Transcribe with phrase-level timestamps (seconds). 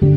[0.00, 0.08] So,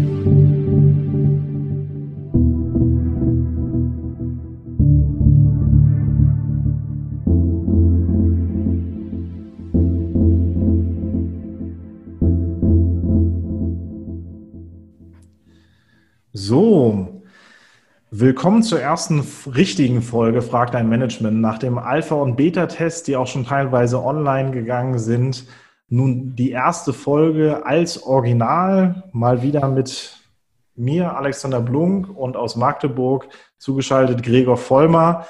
[18.09, 21.41] willkommen zur ersten richtigen Folge Frag dein Management.
[21.41, 25.45] Nach dem Alpha- und Beta-Test, die auch schon teilweise online gegangen sind,
[25.89, 30.19] nun die erste Folge als Original, mal wieder mit
[30.75, 35.27] mir, Alexander Blunk, und aus Magdeburg zugeschaltet Gregor Vollmer.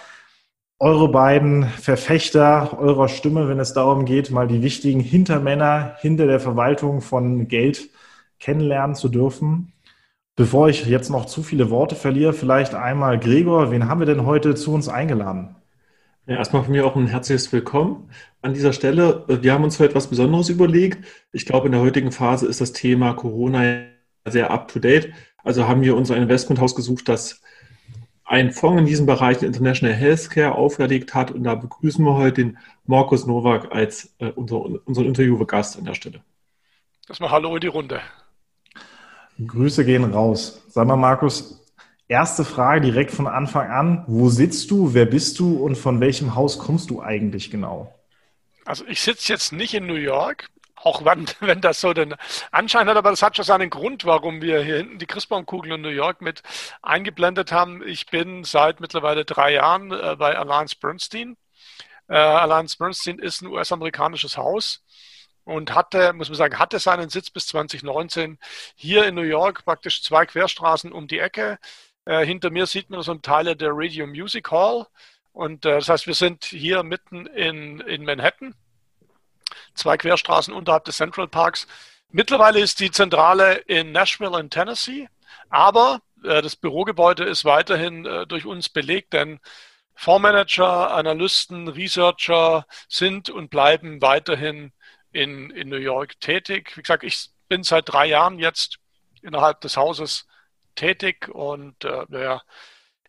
[0.79, 6.39] Eure beiden Verfechter eurer Stimme, wenn es darum geht, mal die wichtigen Hintermänner hinter der
[6.39, 7.90] Verwaltung von Geld
[8.40, 9.73] kennenlernen zu dürfen.
[10.35, 14.26] Bevor ich jetzt noch zu viele Worte verliere, vielleicht einmal Gregor, wen haben wir denn
[14.26, 15.55] heute zu uns eingeladen?
[16.26, 18.09] Ja, erstmal von mir auch ein herzliches Willkommen
[18.41, 19.26] an dieser Stelle.
[19.27, 21.05] Wir haben uns heute etwas Besonderes überlegt.
[21.34, 23.84] Ich glaube, in der heutigen Phase ist das Thema Corona
[24.23, 25.12] sehr up-to-date.
[25.44, 27.41] Also haben wir unser Investmenthaus gesucht, das
[28.24, 31.30] einen Fonds in diesem Bereich International Healthcare aufgelegt hat.
[31.30, 35.93] Und da begrüßen wir heute den Markus Nowak als äh, unser, unseren Interviewgast an der
[35.93, 36.21] Stelle.
[37.05, 37.99] Das mal Hallo in die Runde.
[39.46, 40.63] Grüße gehen raus.
[40.70, 41.62] Sag mal, Markus,
[42.13, 44.03] erste Frage direkt von Anfang an.
[44.07, 47.93] Wo sitzt du, wer bist du und von welchem Haus kommst du eigentlich genau?
[48.65, 52.15] Also ich sitze jetzt nicht in New York, auch wenn, wenn das so den
[52.51, 55.81] Anschein hat, aber das hat schon seinen Grund, warum wir hier hinten die Christbaumkugel in
[55.81, 56.43] New York mit
[56.84, 57.85] eingeblendet haben.
[57.85, 61.35] Ich bin seit mittlerweile drei Jahren äh, bei Alliance Bernstein.
[62.07, 64.84] Äh, Alliance Bernstein ist ein US-amerikanisches Haus
[65.45, 68.38] und hatte, muss man sagen, hatte seinen Sitz bis 2019
[68.75, 71.57] hier in New York, praktisch zwei Querstraßen um die Ecke.
[72.06, 74.88] Äh, hinter mir sieht man so ein Teil der Radio Music Hall.
[75.31, 78.56] Und äh, das heißt, wir sind hier mitten in, in Manhattan,
[79.73, 81.68] zwei Querstraßen unterhalb des Central Parks.
[82.09, 85.09] Mittlerweile ist die Zentrale in Nashville in Tennessee,
[85.50, 89.40] aber äh, das Bürogebäude ist weiterhin äh, durch uns belegt, denn
[89.96, 94.72] Fondsmanager, Analysten, Researcher sind und bleiben weiterhin
[95.12, 96.75] in, in New York tätig.
[96.75, 98.80] Wie gesagt, ich bin seit drei Jahren jetzt
[99.22, 100.28] innerhalb des Hauses
[100.75, 102.41] tätig und äh, ja,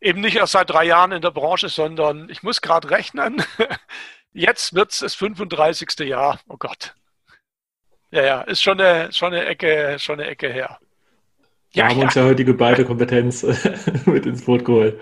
[0.01, 3.43] eben nicht erst seit drei Jahren in der Branche, sondern ich muss gerade rechnen.
[4.33, 6.07] Jetzt wird es das 35.
[6.09, 6.41] Jahr.
[6.49, 6.95] Oh Gott.
[8.11, 10.79] Ja, ja, ist schon eine, schon eine Ecke, schon eine Ecke her.
[11.73, 12.05] Ja, wir haben ja.
[12.05, 13.43] uns ja heute die geballte Kompetenz
[14.07, 15.01] mit ins Boot geholt.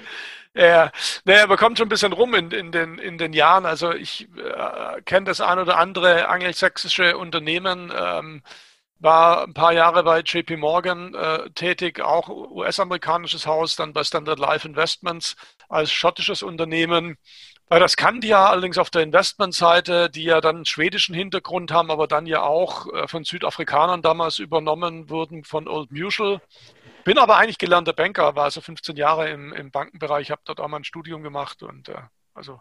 [0.54, 0.90] Ja,
[1.24, 3.64] naja, man kommt schon ein bisschen rum in, in, den, in den Jahren.
[3.64, 8.42] Also ich äh, kenne das ein oder andere angelsächsische Unternehmen, ähm,
[9.02, 14.38] war ein paar Jahre bei JP Morgan äh, tätig, auch US-amerikanisches Haus, dann bei Standard
[14.38, 15.36] Life Investments
[15.68, 17.18] als schottisches Unternehmen.
[17.68, 22.06] Bei das Scandia allerdings auf der Investmentseite, die ja dann einen schwedischen Hintergrund haben, aber
[22.06, 26.40] dann ja auch äh, von Südafrikanern damals übernommen wurden von Old Mutual.
[27.04, 30.68] Bin aber eigentlich gelernter Banker, war also 15 Jahre im, im Bankenbereich, habe dort auch
[30.68, 32.02] mal ein Studium gemacht und äh,
[32.34, 32.60] also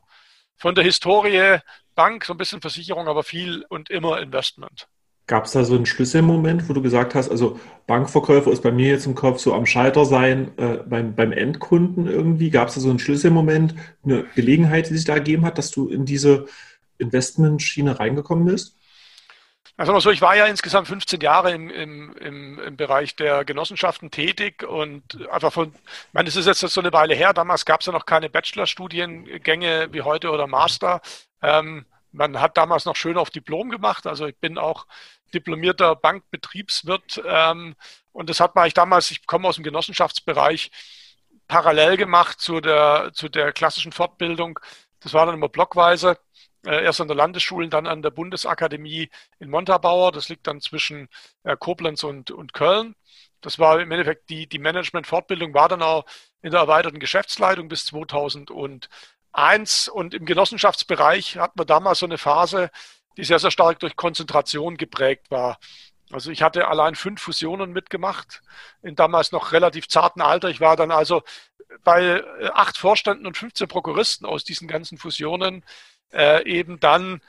[0.57, 1.59] von der Historie
[1.94, 4.88] Bank, so ein bisschen Versicherung, aber viel und immer Investment.
[5.31, 8.90] Gab es da so einen Schlüsselmoment, wo du gesagt hast, also Bankverkäufer ist bei mir
[8.90, 12.50] jetzt im Kopf so am Scheiter sein äh, beim, beim Endkunden irgendwie?
[12.50, 15.88] Gab es da so einen Schlüsselmoment, eine Gelegenheit, die sich da ergeben hat, dass du
[15.88, 16.47] in diese
[16.97, 18.75] Investmentschiene reingekommen bist?
[19.78, 24.12] Also so, ich war ja insgesamt 15 Jahre im, im, im, im Bereich der Genossenschaften
[24.12, 27.80] tätig und einfach von, ich meine, das ist jetzt so eine Weile her, damals gab
[27.80, 31.00] es ja noch keine Bachelorstudiengänge wie heute oder Master.
[31.42, 34.86] Ähm, man hat damals noch schön auf Diplom gemacht, also ich bin auch
[35.34, 37.76] diplomierter Bankbetriebswirt ähm,
[38.12, 40.72] und das hat man eigentlich damals, ich komme aus dem Genossenschaftsbereich,
[41.48, 44.60] parallel gemacht zu der, zu der klassischen Fortbildung.
[45.02, 46.18] Das war dann immer blockweise
[46.66, 50.12] äh, erst an der Landesschule, dann an der Bundesakademie in Montabaur.
[50.12, 51.10] Das liegt dann zwischen
[51.44, 52.96] äh, Koblenz und, und Köln.
[53.42, 56.06] Das war im Endeffekt die, die Management-Fortbildung, war dann auch
[56.42, 57.86] in der erweiterten Geschäftsleitung bis
[59.34, 59.88] 2001.
[59.90, 62.69] Und im Genossenschaftsbereich hatten wir damals so eine Phase,
[63.18, 65.59] die sehr, sehr stark durch Konzentration geprägt war.
[66.12, 68.42] Also ich hatte allein fünf Fusionen mitgemacht,
[68.81, 70.50] in damals noch relativ zarten Alter.
[70.50, 71.24] Ich war dann also
[71.83, 75.63] bei äh, acht Vorständen und 15 Prokuristen aus diesen ganzen Fusionen
[76.12, 77.22] äh, eben dann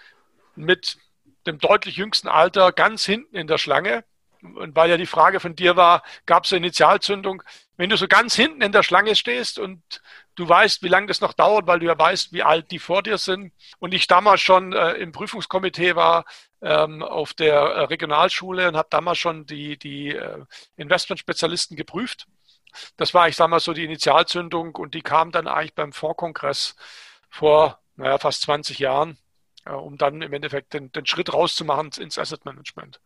[0.56, 0.98] mit
[1.46, 4.04] dem deutlich jüngsten Alter ganz hinten in der Schlange.
[4.42, 7.42] Und weil ja die Frage von dir war, gab es eine Initialzündung?
[7.76, 9.82] Wenn du so ganz hinten in der Schlange stehst und
[10.34, 13.02] du weißt, wie lange das noch dauert, weil du ja weißt, wie alt die vor
[13.02, 13.52] dir sind.
[13.78, 16.24] Und ich damals schon äh, im Prüfungskomitee war
[16.60, 20.44] ähm, auf der äh, Regionalschule und habe damals schon die, die äh,
[20.76, 22.26] Investmentspezialisten geprüft.
[22.96, 26.76] Das war, ich sag mal, so die Initialzündung und die kam dann eigentlich beim Fondskongress
[27.28, 29.18] vor naja, fast 20 Jahren,
[29.64, 33.00] äh, um dann im Endeffekt den, den Schritt rauszumachen ins Asset Management.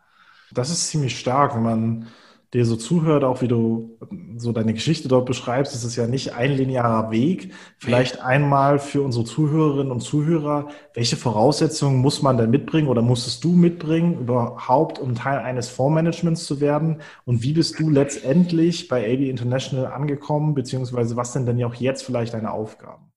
[0.53, 2.07] Das ist ziemlich stark, wenn man
[2.53, 3.99] der so zuhört, auch wie du
[4.37, 7.53] so deine Geschichte dort beschreibst, ist es ja nicht ein linearer Weg.
[7.77, 13.43] Vielleicht einmal für unsere Zuhörerinnen und Zuhörer, welche Voraussetzungen muss man denn mitbringen oder musstest
[13.45, 17.03] du mitbringen, überhaupt, um Teil eines Fondsmanagements zu werden?
[17.25, 21.75] Und wie bist du letztendlich bei AB International angekommen, beziehungsweise was sind denn ja auch
[21.75, 23.13] jetzt vielleicht deine Aufgaben?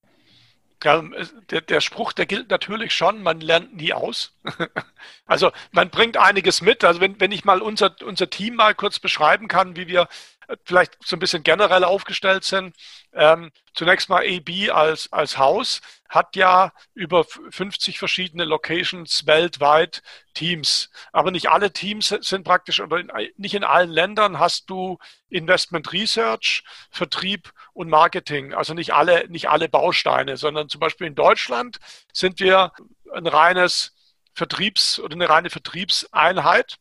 [0.82, 4.32] Der, der, Spruch, der gilt natürlich schon, man lernt nie aus.
[5.26, 6.84] also man bringt einiges mit.
[6.84, 10.08] Also wenn, wenn ich mal unser, unser Team mal kurz beschreiben kann, wie wir
[10.48, 12.74] äh, vielleicht so ein bisschen generell aufgestellt sind.
[13.12, 20.02] Ähm, zunächst mal AB als, als Haus hat ja über 50 verschiedene Locations weltweit
[20.34, 20.90] Teams.
[21.12, 24.98] Aber nicht alle Teams sind praktisch, oder in, nicht in allen Ländern hast du
[25.28, 28.52] Investment Research, Vertrieb und Marketing.
[28.52, 31.78] Also nicht alle, nicht alle Bausteine, sondern zum Beispiel in Deutschland
[32.12, 32.72] sind wir
[33.14, 33.94] ein reines
[34.34, 36.76] Vertriebs- oder eine reine Vertriebseinheit.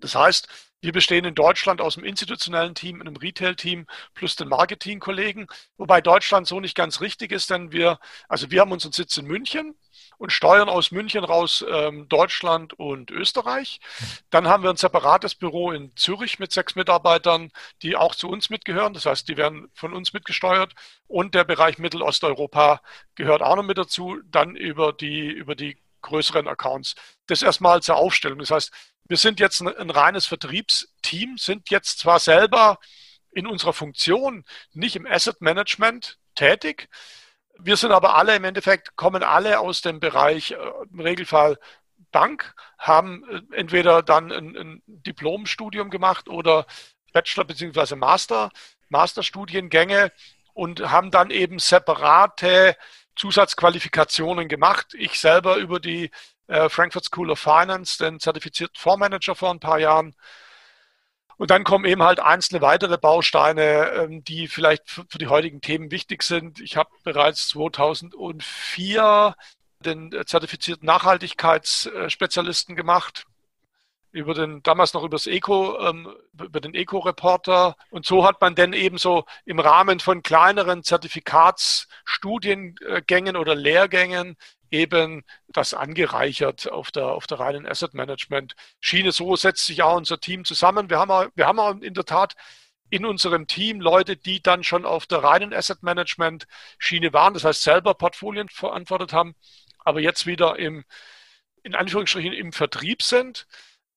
[0.00, 0.48] Das heißt,
[0.80, 6.46] wir bestehen in Deutschland aus dem institutionellen Team, einem Retail-Team plus den Marketing-Kollegen, wobei Deutschland
[6.46, 7.98] so nicht ganz richtig ist, denn wir,
[8.28, 9.74] also wir haben unseren Sitz in München
[10.18, 13.80] und steuern aus München raus ähm, Deutschland und Österreich.
[14.30, 17.50] Dann haben wir ein separates Büro in Zürich mit sechs Mitarbeitern,
[17.82, 18.94] die auch zu uns mitgehören.
[18.94, 20.74] Das heißt, die werden von uns mitgesteuert.
[21.06, 22.82] Und der Bereich Mittelosteuropa
[23.14, 26.94] gehört auch noch mit dazu, dann über die, über die größeren Accounts.
[27.26, 28.38] Das erstmal zur Aufstellung.
[28.38, 28.72] Das heißt,
[29.08, 32.78] wir sind jetzt ein, ein reines Vertriebsteam, sind jetzt zwar selber
[33.30, 36.88] in unserer Funktion nicht im Asset Management tätig,
[37.58, 40.56] wir sind aber alle im Endeffekt, kommen alle aus dem Bereich, äh,
[40.90, 41.58] im Regelfall
[42.12, 46.66] Bank, haben äh, entweder dann ein, ein Diplomstudium gemacht oder
[47.12, 47.96] Bachelor- bzw.
[47.96, 48.50] Master,
[48.88, 50.12] Masterstudiengänge
[50.54, 52.76] und haben dann eben separate
[53.18, 54.94] Zusatzqualifikationen gemacht.
[54.94, 56.10] Ich selber über die
[56.46, 60.14] äh, Frankfurt School of Finance, den zertifizierten Fondsmanager vor ein paar Jahren.
[61.36, 65.60] Und dann kommen eben halt einzelne weitere Bausteine, ähm, die vielleicht für, für die heutigen
[65.60, 66.60] Themen wichtig sind.
[66.60, 69.34] Ich habe bereits 2004
[69.84, 73.27] den zertifizierten Nachhaltigkeitsspezialisten gemacht
[74.18, 77.76] über den, damals noch übers Eco, ähm, über den Eco-Reporter.
[77.90, 84.36] Und so hat man dann eben so im Rahmen von kleineren Zertifikatsstudiengängen oder Lehrgängen
[84.70, 89.12] eben das angereichert auf der, auf der reinen Asset Management Schiene.
[89.12, 90.90] So setzt sich auch unser Team zusammen.
[90.90, 92.34] Wir haben, wir haben auch in der Tat
[92.90, 96.46] in unserem Team Leute, die dann schon auf der reinen Asset Management
[96.78, 99.34] Schiene waren, das heißt selber Portfolien verantwortet haben,
[99.78, 100.84] aber jetzt wieder im,
[101.62, 103.46] in Anführungsstrichen im Vertrieb sind.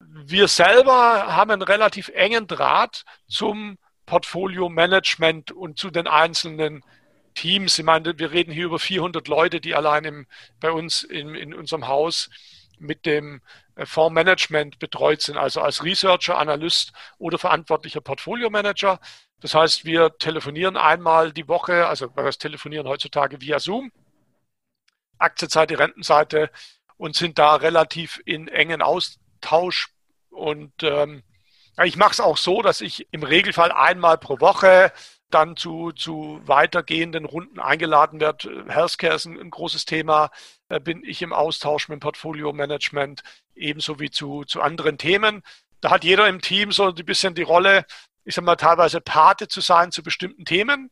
[0.09, 6.83] Wir selber haben einen relativ engen Draht zum Portfolio Management und zu den einzelnen
[7.33, 7.77] Teams.
[7.79, 10.27] Ich meine, wir reden hier über 400 Leute, die allein im,
[10.59, 12.29] bei uns in, in unserem Haus
[12.77, 13.41] mit dem
[13.75, 18.99] äh, Fondsmanagement betreut sind, also als Researcher, Analyst oder verantwortlicher Portfolio-Manager.
[19.39, 23.91] Das heißt, wir telefonieren einmal die Woche, also wir telefonieren heutzutage via Zoom,
[25.17, 26.49] Aktienseite, Rentenseite
[26.97, 28.81] und sind da relativ in engen
[29.41, 29.89] Austausch.
[30.29, 31.23] Und ähm,
[31.83, 34.91] ich mache es auch so, dass ich im Regelfall einmal pro Woche
[35.29, 38.49] dann zu, zu weitergehenden Runden eingeladen wird.
[38.67, 40.29] Healthcare ist ein, ein großes Thema.
[40.67, 43.23] Da bin ich im Austausch mit Portfolio-Management,
[43.55, 45.41] ebenso wie zu, zu anderen Themen.
[45.79, 47.85] Da hat jeder im Team so ein bisschen die Rolle,
[48.25, 50.91] ich sage mal, teilweise Pate zu sein zu bestimmten Themen,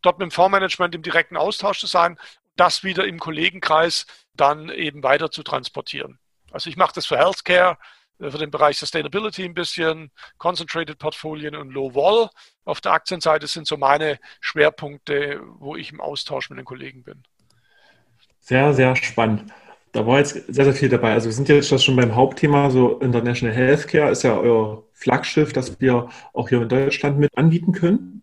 [0.00, 2.18] dort mit dem Fondsmanagement im direkten Austausch zu sein,
[2.56, 6.18] das wieder im Kollegenkreis dann eben weiter zu transportieren.
[6.52, 7.78] Also ich mache das für Healthcare,
[8.18, 12.28] äh, für den Bereich Sustainability ein bisschen, Concentrated Portfolien und Low Wall.
[12.64, 17.22] Auf der Aktienseite sind so meine Schwerpunkte, wo ich im Austausch mit den Kollegen bin.
[18.40, 19.52] Sehr, sehr spannend.
[19.92, 21.12] Da war jetzt sehr, sehr viel dabei.
[21.12, 25.80] Also wir sind jetzt schon beim Hauptthema, so International Healthcare ist ja euer Flaggschiff, das
[25.80, 28.22] wir auch hier in Deutschland mit anbieten können.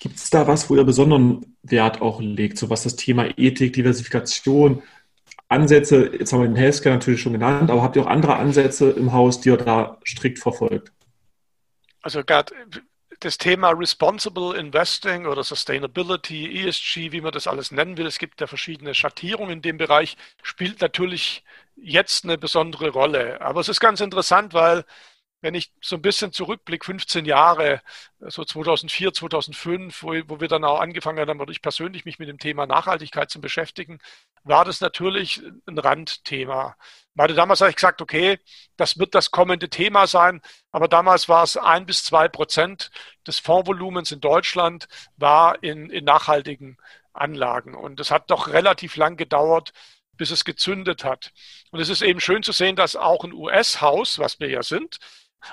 [0.00, 3.72] Gibt es da was, wo ihr besonderen Wert auch legt, so was das Thema Ethik,
[3.72, 4.82] Diversifikation,
[5.48, 8.90] Ansätze, jetzt haben wir den Healthcare natürlich schon genannt, aber habt ihr auch andere Ansätze
[8.90, 10.92] im Haus, die ihr da strikt verfolgt?
[12.02, 12.52] Also Gerd,
[13.20, 18.40] das Thema Responsible Investing oder Sustainability, ESG, wie man das alles nennen will, es gibt
[18.40, 21.42] ja verschiedene Schattierungen in dem Bereich, spielt natürlich
[21.74, 23.40] jetzt eine besondere Rolle.
[23.40, 24.84] Aber es ist ganz interessant, weil
[25.40, 27.80] wenn ich so ein bisschen zurückblicke, 15 Jahre,
[28.18, 32.28] so 2004, 2005, wo, wo wir dann auch angefangen haben, oder ich persönlich mich mit
[32.28, 34.00] dem Thema Nachhaltigkeit zu beschäftigen,
[34.42, 36.76] war das natürlich ein Randthema.
[37.14, 38.38] Weil damals habe ich gesagt, okay,
[38.76, 40.40] das wird das kommende Thema sein,
[40.72, 42.90] aber damals war es ein bis zwei Prozent
[43.26, 46.78] des Fondsvolumens in Deutschland war in, in nachhaltigen
[47.12, 47.74] Anlagen.
[47.74, 49.72] Und es hat doch relativ lang gedauert,
[50.18, 51.32] bis es gezündet hat.
[51.70, 54.98] Und es ist eben schön zu sehen, dass auch ein US-Haus, was wir ja sind,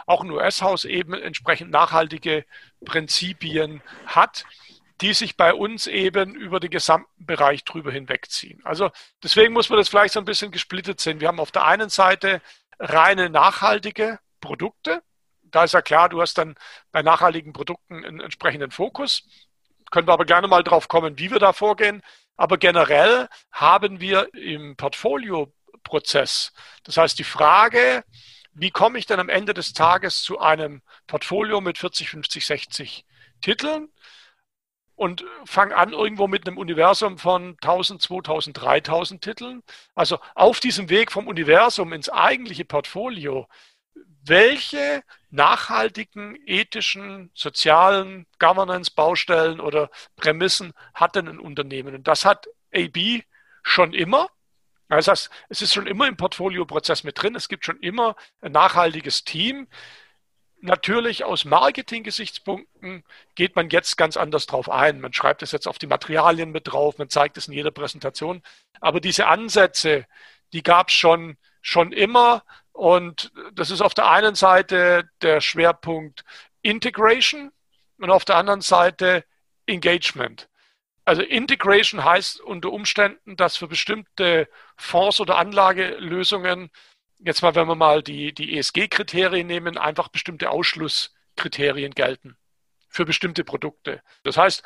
[0.06, 2.46] auch ein US-Haus eben entsprechend nachhaltige
[2.84, 4.46] Prinzipien hat,
[5.02, 8.62] die sich bei uns eben über den gesamten Bereich drüber hinwegziehen.
[8.64, 11.20] Also deswegen muss man das vielleicht so ein bisschen gesplittet sehen.
[11.20, 12.42] Wir haben auf der einen Seite
[12.80, 15.02] reine nachhaltige Produkte.
[15.44, 16.56] Da ist ja klar, du hast dann
[16.92, 19.24] bei nachhaltigen Produkten einen entsprechenden Fokus.
[19.92, 22.02] Können wir aber gerne mal drauf kommen, wie wir da vorgehen.
[22.38, 26.52] Aber generell haben wir im Portfolio-Prozess,
[26.84, 28.04] das heißt die Frage,
[28.56, 33.06] wie komme ich denn am Ende des Tages zu einem Portfolio mit 40, 50, 60
[33.42, 33.90] Titeln
[34.96, 39.62] und fange an irgendwo mit einem Universum von 1000, 2000, 3000 Titeln.
[39.94, 43.48] Also auf diesem Weg vom Universum ins eigentliche Portfolio,
[44.24, 51.96] welche nachhaltigen, ethischen, sozialen Governance-Baustellen oder Prämissen hat denn ein Unternehmen?
[51.96, 53.24] Und das hat AB
[53.64, 54.30] schon immer.
[54.90, 57.36] Das heißt, es ist schon immer im Portfolio-Prozess mit drin.
[57.36, 59.68] Es gibt schon immer ein nachhaltiges Team.
[60.62, 63.04] Natürlich aus Marketing-Gesichtspunkten
[63.36, 65.02] geht man jetzt ganz anders drauf ein.
[65.02, 68.42] Man schreibt es jetzt auf die Materialien mit drauf, man zeigt es in jeder Präsentation.
[68.80, 70.06] Aber diese Ansätze,
[70.54, 72.44] die gab es schon, schon immer.
[72.72, 76.24] Und das ist auf der einen Seite der Schwerpunkt
[76.62, 77.52] Integration
[78.00, 79.24] und auf der anderen Seite
[79.66, 80.50] Engagement.
[81.06, 86.72] Also Integration heißt unter Umständen, dass für bestimmte Fonds oder Anlagelösungen,
[87.20, 92.38] jetzt mal, wenn wir mal die, die ESG-Kriterien nehmen, einfach bestimmte Ausschlusskriterien gelten
[92.90, 94.02] für bestimmte Produkte.
[94.24, 94.64] Das heißt,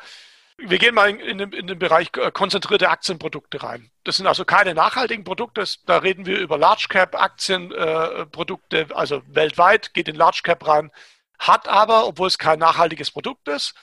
[0.56, 3.90] wir gehen mal in, in, in, den Bereich äh, konzentrierte Aktienprodukte rein.
[4.04, 5.64] Das sind also keine nachhaltigen Produkte.
[5.86, 10.90] Da reden wir über Large Cap Aktienprodukte, äh, also weltweit geht in Large Cap rein,
[11.38, 13.74] hat aber, obwohl es kein nachhaltiges Produkt ist,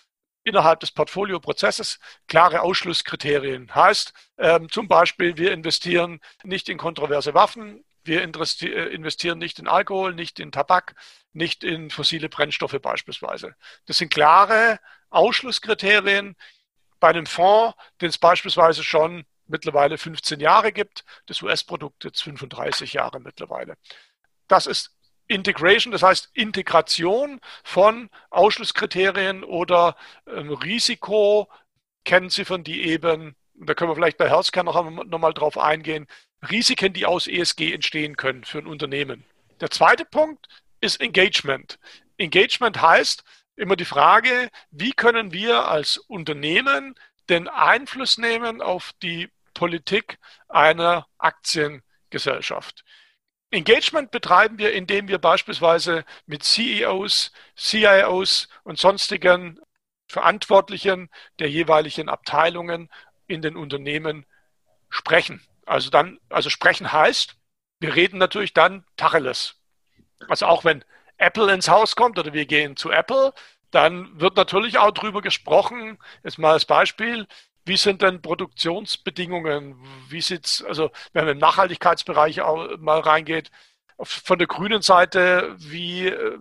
[0.48, 3.74] innerhalb des Portfolioprozesses klare Ausschlusskriterien.
[3.74, 9.68] Heißt ähm, zum Beispiel, wir investieren nicht in kontroverse Waffen, wir äh, investieren nicht in
[9.68, 10.96] Alkohol, nicht in Tabak,
[11.34, 13.56] nicht in fossile Brennstoffe beispielsweise.
[13.86, 16.36] Das sind klare Ausschlusskriterien
[17.00, 22.94] bei einem Fonds, den es beispielsweise schon mittlerweile 15 Jahre gibt, das US-Produkt jetzt 35
[22.94, 23.76] Jahre mittlerweile.
[24.48, 24.97] Das ist
[25.28, 29.96] Integration, das heißt Integration von Ausschlusskriterien oder
[30.28, 36.08] ähm, Risikokennziffern, die eben, da können wir vielleicht bei Healthcare noch, noch mal drauf eingehen,
[36.50, 39.24] Risiken, die aus ESG entstehen können für ein Unternehmen.
[39.60, 40.48] Der zweite Punkt
[40.82, 41.80] ist Engagement.
[42.18, 43.24] Engagement heißt
[43.56, 46.96] immer die Frage, wie können wir als Unternehmen
[47.30, 52.84] den Einfluss nehmen auf die Politik einer Aktiengesellschaft.
[53.52, 59.60] Engagement betreiben wir, indem wir beispielsweise mit CEOs, CIOs und sonstigen
[60.10, 62.90] Verantwortlichen der jeweiligen Abteilungen
[63.28, 64.26] in den Unternehmen
[64.90, 65.46] sprechen.
[65.66, 67.36] Also dann, also sprechen heißt,
[67.80, 69.56] wir reden natürlich dann Tacheles.
[70.28, 70.84] Also auch wenn
[71.18, 73.34] Apple ins Haus kommt oder wir gehen zu Apple,
[73.72, 77.28] dann wird natürlich auch darüber gesprochen, jetzt mal als Beispiel,
[77.68, 79.76] wie sind denn Produktionsbedingungen?
[80.10, 83.52] Wie sieht's, also wenn man im Nachhaltigkeitsbereich auch mal reingeht,
[84.00, 86.38] von der grünen Seite, wie, äh,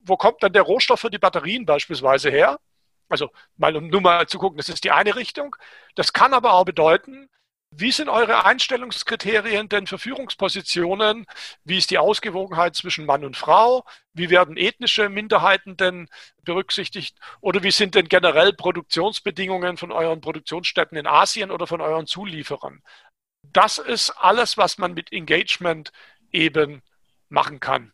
[0.00, 2.60] wo kommt dann der Rohstoff für die Batterien beispielsweise her?
[3.08, 5.56] Also mal um nur mal zu gucken, das ist die eine Richtung.
[5.94, 7.28] Das kann aber auch bedeuten,
[7.70, 11.26] wie sind eure Einstellungskriterien denn für Führungspositionen?
[11.64, 13.84] Wie ist die Ausgewogenheit zwischen Mann und Frau?
[14.14, 16.08] Wie werden ethnische Minderheiten denn
[16.42, 17.18] berücksichtigt?
[17.40, 22.82] Oder wie sind denn generell Produktionsbedingungen von euren Produktionsstätten in Asien oder von euren Zulieferern?
[23.42, 25.92] Das ist alles, was man mit Engagement
[26.32, 26.82] eben
[27.28, 27.92] machen kann.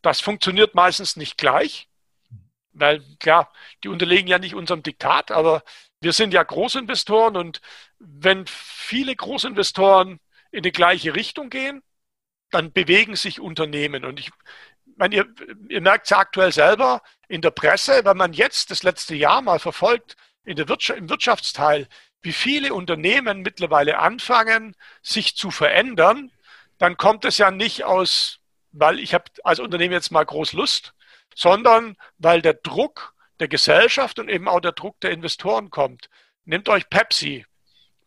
[0.00, 1.88] Das funktioniert meistens nicht gleich,
[2.72, 3.52] weil klar,
[3.84, 5.62] die unterlegen ja nicht unserem Diktat, aber
[6.00, 7.60] wir sind ja Großinvestoren und
[7.98, 11.82] wenn viele Großinvestoren in die gleiche Richtung gehen,
[12.50, 14.04] dann bewegen sich Unternehmen.
[14.04, 14.30] Und ich
[14.96, 15.34] meine, ihr,
[15.68, 19.42] ihr merkt es ja aktuell selber in der Presse, wenn man jetzt das letzte Jahr
[19.42, 21.88] mal verfolgt, in der Wirtschaft, im Wirtschaftsteil,
[22.22, 26.32] wie viele Unternehmen mittlerweile anfangen, sich zu verändern,
[26.78, 28.38] dann kommt es ja nicht aus,
[28.72, 30.94] weil ich habe als Unternehmen jetzt mal groß Lust,
[31.34, 36.08] sondern weil der Druck der Gesellschaft und eben auch der Druck der Investoren kommt.
[36.44, 37.44] Nehmt euch Pepsi.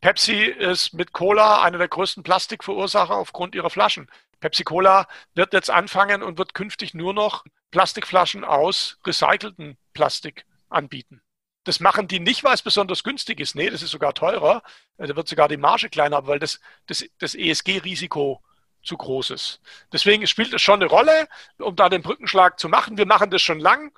[0.01, 4.09] Pepsi ist mit Cola einer der größten Plastikverursacher aufgrund ihrer Flaschen.
[4.39, 11.21] Pepsi Cola wird jetzt anfangen und wird künftig nur noch Plastikflaschen aus recyceltem Plastik anbieten.
[11.63, 13.53] Das machen die nicht, weil es besonders günstig ist.
[13.53, 14.63] Nee, das ist sogar teurer.
[14.97, 18.41] Da wird sogar die Marge kleiner, weil das, das, das ESG-Risiko
[18.83, 19.61] zu groß ist.
[19.93, 21.27] Deswegen spielt es schon eine Rolle,
[21.59, 22.97] um da den Brückenschlag zu machen.
[22.97, 23.91] Wir machen das schon lang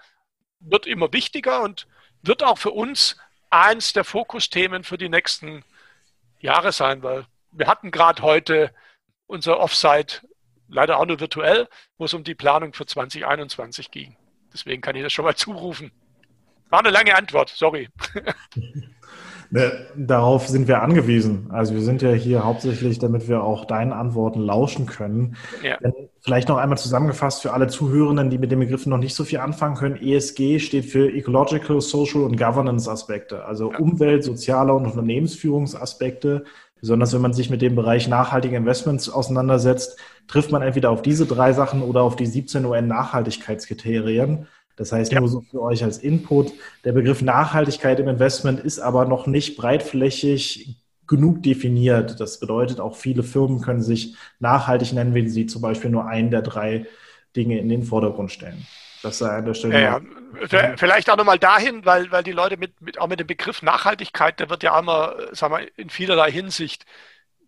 [0.66, 1.88] wird immer wichtiger und
[2.22, 3.18] wird auch für uns
[3.50, 5.64] eins der Fokusthemen für die nächsten
[6.44, 8.74] Jahre sein, weil wir hatten gerade heute
[9.28, 10.22] unser Offsite
[10.68, 14.18] leider auch nur virtuell, wo es um die Planung für 2021 ging.
[14.52, 15.92] Deswegen kann ich das schon mal zurufen.
[16.70, 17.90] War eine lange Antwort, sorry.
[19.54, 21.46] Ne, darauf sind wir angewiesen.
[21.52, 25.36] Also wir sind ja hier hauptsächlich, damit wir auch deinen Antworten lauschen können.
[25.62, 25.78] Ja.
[26.22, 29.38] Vielleicht noch einmal zusammengefasst für alle Zuhörenden, die mit dem Begriff noch nicht so viel
[29.38, 29.96] anfangen können.
[30.02, 33.78] ESG steht für Ecological, Social und Governance Aspekte, also ja.
[33.78, 36.46] Umwelt, soziale und Unternehmensführungsaspekte.
[36.80, 41.28] Besonders wenn man sich mit dem Bereich nachhaltige Investments auseinandersetzt, trifft man entweder auf diese
[41.28, 44.48] drei Sachen oder auf die 17 UN-Nachhaltigkeitskriterien.
[44.76, 45.20] Das heißt, ja.
[45.20, 46.52] nur so für euch als Input.
[46.84, 50.78] Der Begriff Nachhaltigkeit im Investment ist aber noch nicht breitflächig
[51.08, 52.20] genug definiert.
[52.20, 56.32] Das bedeutet, auch viele Firmen können sich nachhaltig nennen, wenn sie zum Beispiel nur einen
[56.32, 56.88] der drei
[57.36, 58.66] Dinge in den Vordergrund stellen.
[59.04, 59.82] Das sei an der Stelle.
[59.82, 60.02] Ja,
[60.50, 60.78] ja.
[60.78, 64.40] Vielleicht auch nochmal dahin, weil, weil die Leute mit, mit, auch mit dem Begriff Nachhaltigkeit,
[64.40, 66.86] der wird ja immer, sagen wir, in vielerlei Hinsicht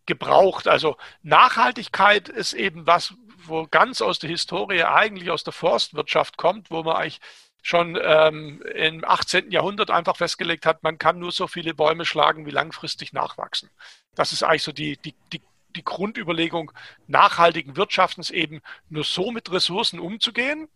[0.05, 0.67] gebraucht.
[0.67, 3.13] Also Nachhaltigkeit ist eben was,
[3.47, 7.19] wo ganz aus der Historie, eigentlich aus der Forstwirtschaft kommt, wo man eigentlich
[7.61, 9.49] schon ähm, im 18.
[9.49, 13.71] Jahrhundert einfach festgelegt hat, man kann nur so viele Bäume schlagen, wie langfristig nachwachsen.
[14.13, 15.41] Das ist eigentlich so die, die, die,
[15.75, 16.71] die Grundüberlegung
[17.07, 20.67] nachhaltigen Wirtschaftens eben nur so mit Ressourcen umzugehen,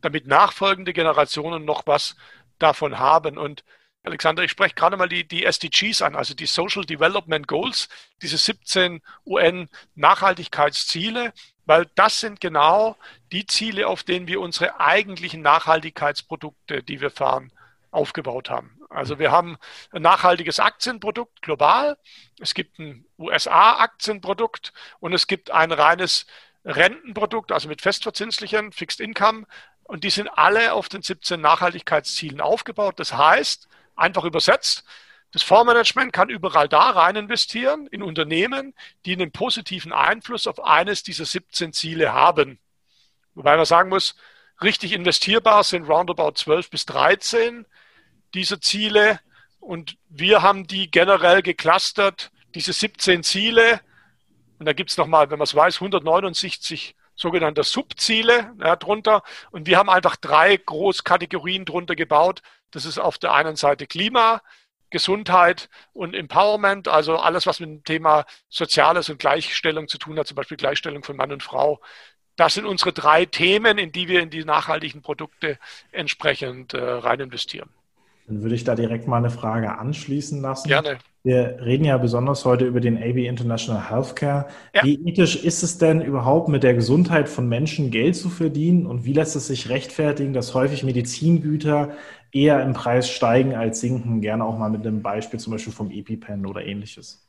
[0.00, 2.16] damit nachfolgende Generationen noch was
[2.58, 3.36] davon haben.
[3.36, 3.62] Und
[4.02, 7.90] Alexander, ich spreche gerade mal die, die SDGs an, also die Social Development Goals,
[8.22, 11.34] diese 17 UN-Nachhaltigkeitsziele,
[11.70, 12.96] weil das sind genau
[13.30, 17.52] die Ziele, auf denen wir unsere eigentlichen Nachhaltigkeitsprodukte, die wir fahren,
[17.92, 18.76] aufgebaut haben.
[18.88, 19.56] Also wir haben
[19.92, 21.96] ein nachhaltiges Aktienprodukt global,
[22.40, 26.26] es gibt ein USA-Aktienprodukt und es gibt ein reines
[26.64, 29.46] Rentenprodukt, also mit festverzinslichen Fixed Income.
[29.84, 32.98] Und die sind alle auf den 17 Nachhaltigkeitszielen aufgebaut.
[32.98, 33.68] Das heißt,
[34.00, 34.84] Einfach übersetzt,
[35.32, 41.02] das Fondsmanagement kann überall da rein investieren, in Unternehmen, die einen positiven Einfluss auf eines
[41.02, 42.58] dieser 17 Ziele haben.
[43.34, 44.16] Wobei man sagen muss,
[44.60, 47.64] richtig investierbar sind roundabout 12 bis 13
[48.34, 49.20] dieser Ziele.
[49.60, 53.80] Und wir haben die generell geclustert, diese 17 Ziele.
[54.58, 59.22] Und da gibt es nochmal, wenn man es weiß, 169 sogenannte Subziele ja, drunter.
[59.52, 62.42] Und wir haben einfach drei Großkategorien drunter gebaut.
[62.72, 64.42] Das ist auf der einen Seite Klima,
[64.90, 70.26] Gesundheit und Empowerment, also alles, was mit dem Thema Soziales und Gleichstellung zu tun hat,
[70.26, 71.80] zum Beispiel Gleichstellung von Mann und Frau.
[72.36, 75.58] Das sind unsere drei Themen, in die wir in die nachhaltigen Produkte
[75.92, 77.68] entsprechend äh, rein investieren.
[78.26, 80.68] Dann würde ich da direkt mal eine Frage anschließen lassen.
[80.68, 80.98] Gerne.
[81.22, 84.46] Wir reden ja besonders heute über den AB International Healthcare.
[84.74, 84.84] Ja.
[84.84, 89.04] Wie ethisch ist es denn überhaupt mit der Gesundheit von Menschen Geld zu verdienen und
[89.04, 91.90] wie lässt es sich rechtfertigen, dass häufig Medizingüter
[92.32, 94.20] eher im Preis steigen als sinken?
[94.20, 97.26] Gerne auch mal mit einem Beispiel zum Beispiel vom EpiPen oder ähnliches.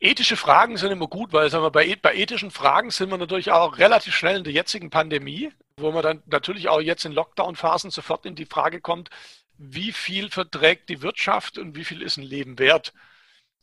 [0.00, 3.52] Ethische Fragen sind immer gut, weil sagen wir, bei, bei ethischen Fragen sind wir natürlich
[3.52, 7.90] auch relativ schnell in der jetzigen Pandemie, wo man dann natürlich auch jetzt in Lockdown-Phasen
[7.90, 9.08] sofort in die Frage kommt,
[9.56, 12.92] wie viel verträgt die Wirtschaft und wie viel ist ein Leben wert?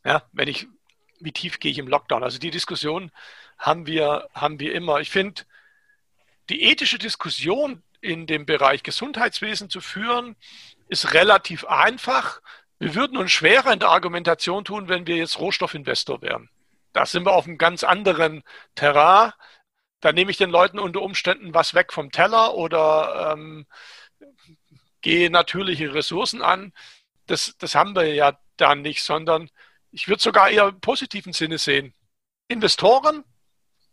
[0.03, 0.67] Ja, wenn ich,
[1.19, 2.23] wie tief gehe ich im Lockdown?
[2.23, 3.11] Also die Diskussion
[3.57, 4.99] haben wir, haben wir immer.
[4.99, 5.43] Ich finde,
[6.49, 10.35] die ethische Diskussion in dem Bereich Gesundheitswesen zu führen,
[10.87, 12.41] ist relativ einfach.
[12.79, 16.49] Wir würden uns schwerer in der Argumentation tun, wenn wir jetzt Rohstoffinvestor wären.
[16.93, 18.43] Da sind wir auf einem ganz anderen
[18.75, 19.31] Terrain.
[20.01, 23.67] Da nehme ich den Leuten unter Umständen was weg vom Teller oder ähm,
[25.01, 26.73] gehe natürliche Ressourcen an.
[27.27, 29.49] Das, das haben wir ja da nicht, sondern
[29.91, 31.93] ich würde sogar eher im positiven Sinne sehen.
[32.47, 33.23] Investoren,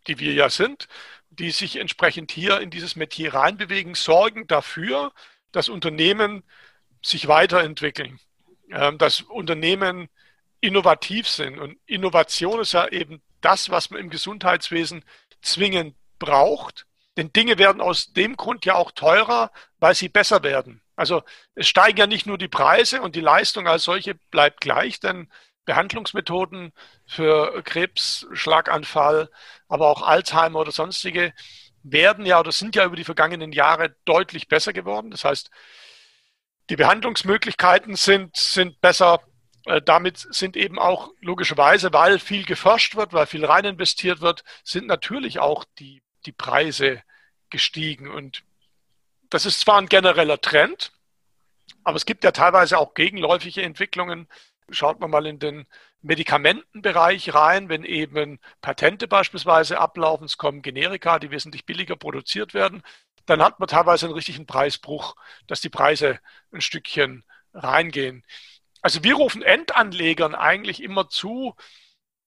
[0.07, 0.89] die wir ja sind,
[1.31, 5.13] die sich entsprechend hier in dieses Metier reinbewegen, sorgen dafür,
[5.53, 6.43] dass Unternehmen
[7.03, 8.19] sich weiterentwickeln,
[8.71, 10.09] ähm, dass Unternehmen
[10.61, 11.59] innovativ sind.
[11.59, 15.05] Und Innovation ist ja eben das, was man im Gesundheitswesen
[15.43, 16.87] zwingend braucht.
[17.17, 20.83] Denn Dinge werden aus dem Grund ja auch teurer, weil sie besser werden.
[20.97, 21.23] Also
[21.55, 25.29] es steigen ja nicht nur die Preise und die Leistung als solche bleibt gleich, denn
[25.69, 26.73] Behandlungsmethoden
[27.05, 29.29] für Krebs, Schlaganfall,
[29.69, 31.35] aber auch Alzheimer oder sonstige
[31.83, 35.11] werden ja oder sind ja über die vergangenen Jahre deutlich besser geworden.
[35.11, 35.51] Das heißt,
[36.71, 39.21] die Behandlungsmöglichkeiten sind, sind besser.
[39.67, 44.45] Äh, damit sind eben auch logischerweise, weil viel geforscht wird, weil viel rein investiert wird,
[44.65, 47.03] sind natürlich auch die, die Preise
[47.51, 48.09] gestiegen.
[48.09, 48.43] Und
[49.29, 50.93] das ist zwar ein genereller Trend,
[51.85, 54.29] aber es gibt ja teilweise auch gegenläufige Entwicklungen.
[54.71, 55.67] Schaut man mal in den
[56.03, 62.83] Medikamentenbereich rein, wenn eben Patente beispielsweise ablaufen, es kommen Generika, die wesentlich billiger produziert werden,
[63.27, 66.21] dann hat man teilweise einen richtigen Preisbruch, dass die Preise
[66.53, 68.25] ein Stückchen reingehen.
[68.81, 71.57] Also wir rufen Endanlegern eigentlich immer zu,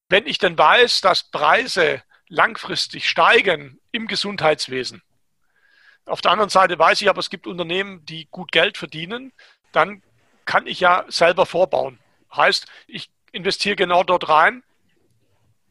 [0.10, 5.02] wenn ich denn weiß, dass Preise langfristig steigen im Gesundheitswesen,
[6.06, 9.34] auf der anderen Seite weiß ich aber, es gibt Unternehmen, die gut Geld verdienen,
[9.72, 10.02] dann
[10.46, 12.00] kann ich ja selber vorbauen.
[12.36, 14.64] Heißt, ich investiere genau dort rein,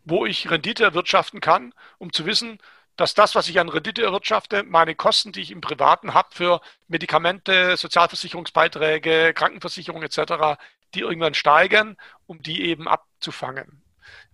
[0.04, 2.58] wo ich Rendite erwirtschaften kann, um zu wissen,
[2.96, 6.60] dass das, was ich an Rendite erwirtschafte, meine Kosten, die ich im Privaten habe für
[6.88, 10.60] Medikamente, Sozialversicherungsbeiträge, Krankenversicherung etc.,
[10.94, 11.96] die irgendwann steigen,
[12.26, 13.82] um die eben abzufangen.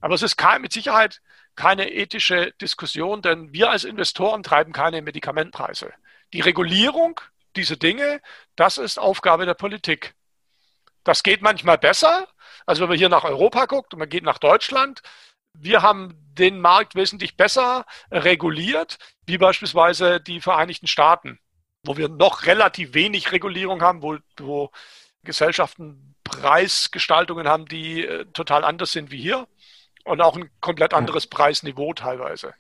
[0.01, 1.21] Aber es ist mit Sicherheit
[1.55, 5.93] keine ethische Diskussion, denn wir als Investoren treiben keine Medikamentpreise.
[6.33, 7.21] Die Regulierung
[7.57, 8.21] dieser Dinge,
[8.57, 10.15] das ist Aufgabe der Politik.
[11.07, 12.27] Das geht manchmal besser.
[12.67, 15.03] Also wenn man hier nach Europa guckt und man geht nach Deutschland,
[15.55, 21.39] wir haben den Markt wesentlich besser reguliert, wie beispielsweise die Vereinigten Staaten,
[21.85, 24.71] wo wir noch relativ wenig Regulierung haben, wo, wo
[25.23, 29.47] Gesellschaften Preisgestaltungen haben, die äh, total anders sind wie hier
[30.05, 32.53] und auch ein komplett anderes Preisniveau teilweise.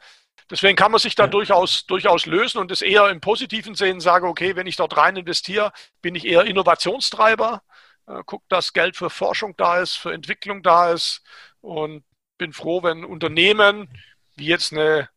[0.49, 1.29] Deswegen kann man sich da ja.
[1.29, 5.17] durchaus, durchaus lösen und es eher im positiven sehen, sage, okay, wenn ich dort rein
[5.17, 7.65] investiere, bin ich eher Innovationstreiber,
[8.07, 11.23] äh, gucke, dass Geld für Forschung da ist, für Entwicklung da ist
[11.61, 12.05] und
[12.38, 13.88] bin froh, wenn Unternehmen
[14.37, 15.09] wie jetzt eine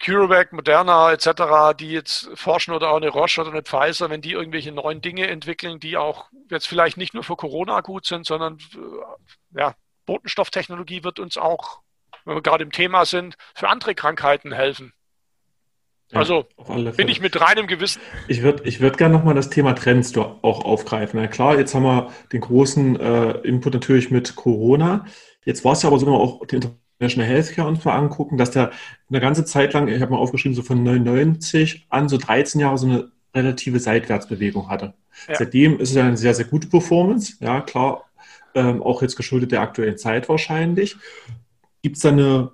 [0.00, 4.32] CureVac, Moderna etc., die jetzt forschen oder auch eine Roche oder eine Pfizer, wenn die
[4.32, 8.58] irgendwelche neuen Dinge entwickeln, die auch jetzt vielleicht nicht nur für Corona gut sind, sondern
[8.74, 9.74] äh, ja,
[10.06, 11.80] Botenstofftechnologie wird uns auch,
[12.24, 14.92] wenn wir gerade im Thema sind, für andere Krankheiten helfen.
[16.10, 16.46] Ja, also
[16.96, 18.00] bin ich mit reinem Gewissen.
[18.28, 21.20] Ich würde ich würd gerne nochmal das Thema Trends auch aufgreifen.
[21.20, 25.04] Na klar, jetzt haben wir den großen äh, Input natürlich mit Corona.
[25.44, 28.38] Jetzt war es ja aber so, wenn wir auch die International Healthcare uns mal angucken,
[28.38, 28.70] dass der
[29.10, 32.78] eine ganze Zeit lang, ich habe mal aufgeschrieben, so von 99 an so 13 Jahre
[32.78, 34.94] so eine relative Seitwärtsbewegung hatte.
[35.28, 35.36] Ja.
[35.36, 37.34] Seitdem ist es ja eine sehr, sehr gute Performance.
[37.40, 38.04] Ja, klar,
[38.54, 40.96] ähm, auch jetzt geschuldet der aktuellen Zeit wahrscheinlich.
[41.82, 42.48] Gibt es da einen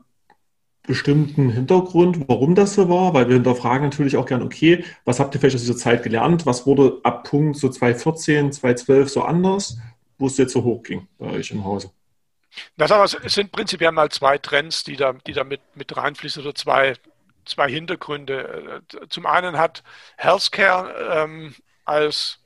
[0.86, 3.14] bestimmten Hintergrund, warum das so war?
[3.14, 6.46] Weil wir hinterfragen natürlich auch gern, okay, was habt ihr vielleicht aus dieser Zeit gelernt?
[6.46, 9.78] Was wurde ab Punkt so 2014, 2012 so anders,
[10.18, 11.90] wo es jetzt so hoch ging bei euch im Hause?
[12.76, 16.54] Das aber sind prinzipiell mal zwei Trends, die da, die da mit, mit reinfließen oder
[16.54, 16.94] zwei,
[17.44, 18.82] zwei Hintergründe.
[19.08, 19.82] Zum einen hat
[20.16, 22.38] Healthcare ähm, als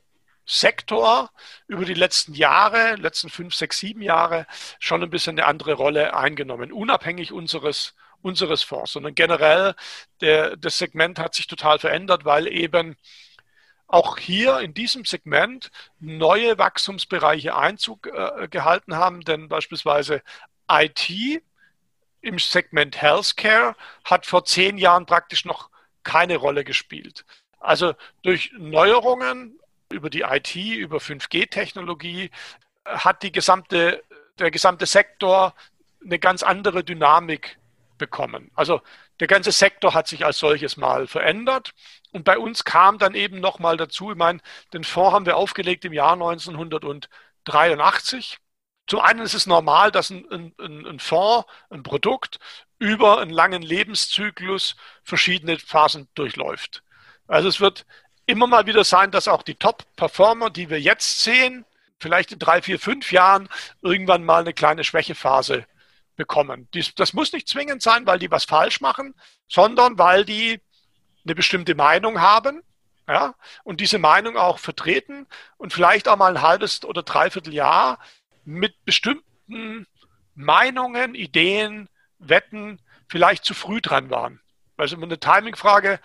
[0.45, 1.29] Sektor
[1.67, 4.47] über die letzten Jahre, letzten fünf, sechs, sieben Jahre
[4.79, 9.75] schon ein bisschen eine andere Rolle eingenommen, unabhängig unseres unseres Fonds, sondern generell
[10.21, 12.95] der, das Segment hat sich total verändert, weil eben
[13.87, 20.21] auch hier in diesem Segment neue Wachstumsbereiche Einzug äh, gehalten haben, denn beispielsweise
[20.69, 21.09] IT
[22.21, 25.69] im Segment Healthcare hat vor zehn Jahren praktisch noch
[26.03, 27.25] keine Rolle gespielt.
[27.59, 29.59] Also durch Neuerungen
[29.91, 32.29] über die IT, über 5G-Technologie
[32.85, 34.03] hat die gesamte,
[34.37, 35.55] der gesamte Sektor
[36.03, 37.57] eine ganz andere Dynamik
[37.99, 38.49] bekommen.
[38.55, 38.81] Also
[39.19, 41.75] der ganze Sektor hat sich als solches mal verändert.
[42.11, 44.39] Und bei uns kam dann eben nochmal dazu, ich meine,
[44.73, 48.39] den Fonds haben wir aufgelegt im Jahr 1983.
[48.87, 50.55] Zum einen ist es normal, dass ein, ein,
[50.87, 52.39] ein Fonds, ein Produkt
[52.79, 56.81] über einen langen Lebenszyklus verschiedene Phasen durchläuft.
[57.27, 57.85] Also es wird
[58.25, 61.65] immer mal wieder sein, dass auch die Top-Performer, die wir jetzt sehen,
[61.99, 63.49] vielleicht in drei, vier, fünf Jahren
[63.81, 65.65] irgendwann mal eine kleine Schwächephase
[66.19, 66.67] bekommen.
[66.97, 69.15] Das muss nicht zwingend sein, weil die was falsch machen,
[69.47, 70.61] sondern weil die
[71.25, 72.61] eine bestimmte Meinung haben
[73.07, 75.25] ja, und diese Meinung auch vertreten
[75.57, 77.97] und vielleicht auch mal ein halbes oder dreiviertel Jahr
[78.45, 79.87] mit bestimmten
[80.35, 84.41] Meinungen, Ideen, Wetten vielleicht zu früh dran waren.
[84.77, 85.99] Also eine Timingfrage,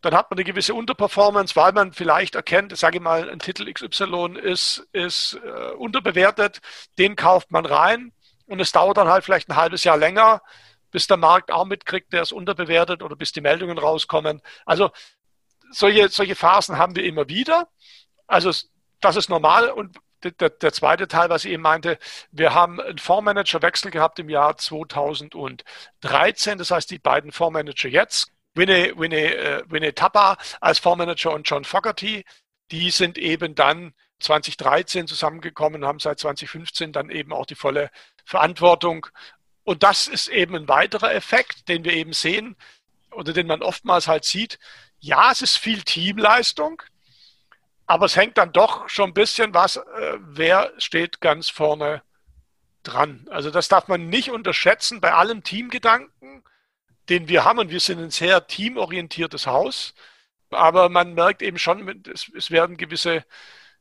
[0.00, 3.70] dann hat man eine gewisse Unterperformance, weil man vielleicht erkennt, sage ich mal, ein Titel
[3.70, 6.60] XY ist, ist äh, unterbewertet,
[6.96, 8.12] den kauft man rein
[8.50, 10.42] und es dauert dann halt vielleicht ein halbes Jahr länger,
[10.90, 14.42] bis der Markt auch mitkriegt, der ist unterbewertet oder bis die Meldungen rauskommen.
[14.66, 14.90] Also
[15.70, 17.68] solche, solche Phasen haben wir immer wieder.
[18.26, 18.50] Also
[19.00, 21.96] das ist normal und der, der, zweite Teil, was ich eben meinte,
[22.30, 26.58] wir haben einen Fondsmanagerwechsel gehabt im Jahr 2013.
[26.58, 31.64] Das heißt, die beiden Fondsmanager jetzt, Winnie, Winnie, äh, Winnie Tapper als Fondsmanager und John
[31.64, 32.24] Fogerty,
[32.70, 37.90] die sind eben dann 2013 zusammengekommen, haben seit 2015 dann eben auch die volle
[38.24, 39.06] Verantwortung.
[39.64, 42.56] Und das ist eben ein weiterer Effekt, den wir eben sehen
[43.10, 44.58] oder den man oftmals halt sieht.
[44.98, 46.82] Ja, es ist viel Teamleistung,
[47.86, 52.02] aber es hängt dann doch schon ein bisschen was, äh, wer steht ganz vorne
[52.82, 53.26] dran.
[53.30, 56.42] Also das darf man nicht unterschätzen bei allem Teamgedanken
[57.10, 57.58] den wir haben.
[57.58, 59.94] Und wir sind ein sehr teamorientiertes Haus.
[60.50, 63.24] Aber man merkt eben schon, es, es werden gewisse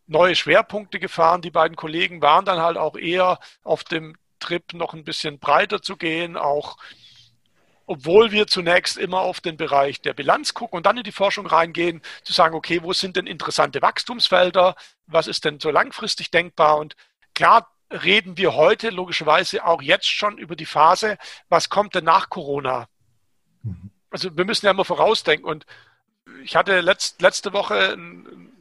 [0.07, 1.41] neue Schwerpunkte gefahren.
[1.41, 5.81] Die beiden Kollegen waren dann halt auch eher auf dem Trip noch ein bisschen breiter
[5.81, 6.77] zu gehen, auch
[7.85, 11.47] obwohl wir zunächst immer auf den Bereich der Bilanz gucken und dann in die Forschung
[11.47, 14.75] reingehen, zu sagen, okay, wo sind denn interessante Wachstumsfelder?
[15.07, 16.77] Was ist denn so langfristig denkbar?
[16.77, 16.95] Und
[17.33, 21.17] klar reden wir heute logischerweise auch jetzt schon über die Phase,
[21.49, 22.87] was kommt denn nach Corona?
[23.63, 23.89] Mhm.
[24.11, 25.49] Also wir müssen ja immer vorausdenken.
[25.49, 25.65] Und
[26.43, 28.51] ich hatte letzt, letzte Woche ein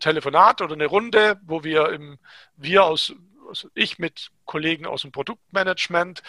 [0.00, 2.18] Telefonat oder eine Runde, wo wir im,
[2.56, 3.12] wir aus,
[3.48, 6.22] also ich mit Kollegen aus dem Produktmanagement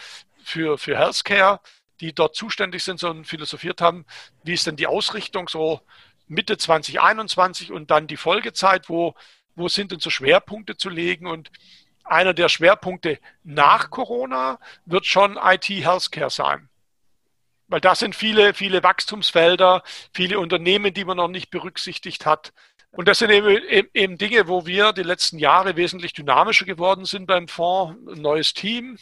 [0.43, 1.60] für, für Healthcare,
[1.99, 4.05] die dort zuständig sind, so philosophiert haben,
[4.43, 5.82] wie ist denn die Ausrichtung so
[6.27, 9.15] Mitte 2021 und dann die Folgezeit, wo,
[9.55, 11.51] wo sind denn so Schwerpunkte zu legen und
[12.03, 16.69] einer der Schwerpunkte nach Corona wird schon IT-Healthcare sein.
[17.67, 22.51] Weil da sind viele, viele Wachstumsfelder, viele Unternehmen, die man noch nicht berücksichtigt hat.
[22.91, 27.28] Und das sind eben, eben Dinge, wo wir die letzten Jahre wesentlich dynamischer geworden sind
[27.28, 27.97] beim Fonds.
[28.08, 28.97] Ein neues Team.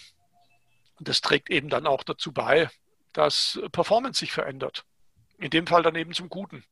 [1.00, 2.69] Und das trägt eben dann auch dazu bei,
[3.13, 4.84] dass Performance sich verändert.
[5.38, 6.63] In dem Fall dann eben zum Guten.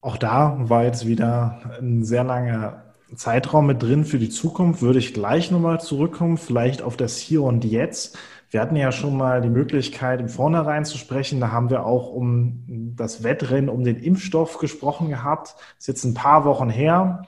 [0.00, 4.82] Auch da war jetzt wieder ein sehr langer Zeitraum mit drin für die Zukunft.
[4.82, 8.18] Würde ich gleich nochmal zurückkommen, vielleicht auf das Hier und Jetzt.
[8.50, 11.40] Wir hatten ja schon mal die Möglichkeit, im Vornherein zu sprechen.
[11.40, 12.62] Da haben wir auch um
[12.96, 15.54] das Wettrennen um den Impfstoff gesprochen gehabt.
[15.56, 17.26] Das ist jetzt ein paar Wochen her,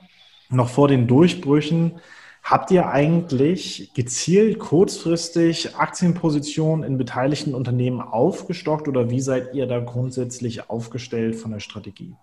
[0.51, 2.01] noch vor den Durchbrüchen.
[2.45, 9.81] Habt ihr eigentlich gezielt kurzfristig Aktienpositionen in beteiligten Unternehmen aufgestockt oder wie seid ihr da
[9.81, 12.15] grundsätzlich aufgestellt von der Strategie?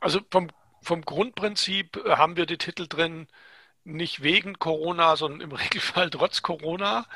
[0.00, 0.46] Also vom,
[0.82, 3.28] vom Grundprinzip haben wir die Titel drin,
[3.84, 7.06] nicht wegen Corona, sondern im Regelfall trotz Corona.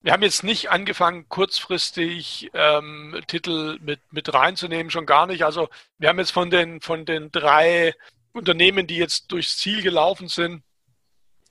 [0.00, 5.44] Wir haben jetzt nicht angefangen, kurzfristig ähm, Titel mit, mit reinzunehmen, schon gar nicht.
[5.44, 7.94] Also wir haben jetzt von den, von den drei
[8.32, 10.62] Unternehmen, die jetzt durchs Ziel gelaufen sind,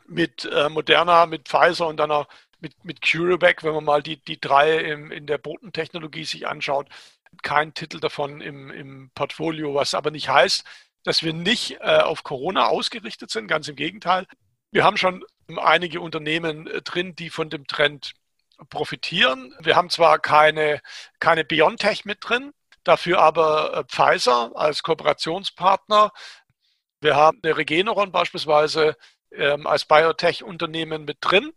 [0.08, 2.28] mit äh, Moderna, mit Pfizer und dann auch
[2.60, 6.88] mit, mit CureVac, wenn man mal die, die drei im, in der Botentechnologie sich anschaut,
[7.42, 10.64] kein Titel davon im, im Portfolio, was aber nicht heißt,
[11.06, 14.26] dass wir nicht äh, auf Corona ausgerichtet sind, ganz im Gegenteil.
[14.72, 15.24] Wir haben schon
[15.56, 18.14] einige Unternehmen äh, drin, die von dem Trend
[18.70, 19.56] profitieren.
[19.60, 20.82] Wir haben zwar keine,
[21.20, 22.52] keine BioNTech mit drin,
[22.84, 26.12] dafür aber äh, Pfizer als Kooperationspartner.
[27.02, 28.98] Wir haben eine Regeneron beispielsweise
[29.32, 31.54] ähm, als Biotech-Unternehmen mit drin.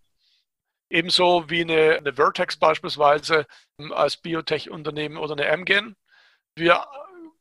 [0.90, 3.46] Ebenso wie eine, eine Vertex beispielsweise
[3.78, 5.96] ähm, als Biotech-Unternehmen oder eine Amgen.
[6.54, 6.84] Wir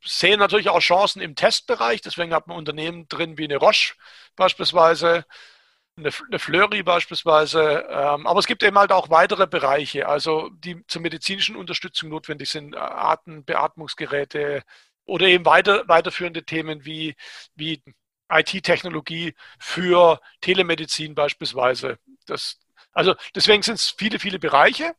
[0.04, 3.94] sehen natürlich auch Chancen im Testbereich, deswegen hat man Unternehmen drin wie eine Roche
[4.36, 5.24] beispielsweise,
[5.96, 7.86] eine, eine Fleury beispielsweise.
[7.90, 12.50] Ähm, aber es gibt eben halt auch weitere Bereiche, also die zur medizinischen Unterstützung notwendig
[12.50, 14.62] sind, Atem, Beatmungsgeräte
[15.04, 17.16] oder eben weiter, weiterführende Themen wie,
[17.56, 17.82] wie
[18.30, 21.98] IT-Technologie für Telemedizin beispielsweise.
[22.26, 22.58] Das,
[22.92, 24.94] also deswegen sind es viele, viele Bereiche.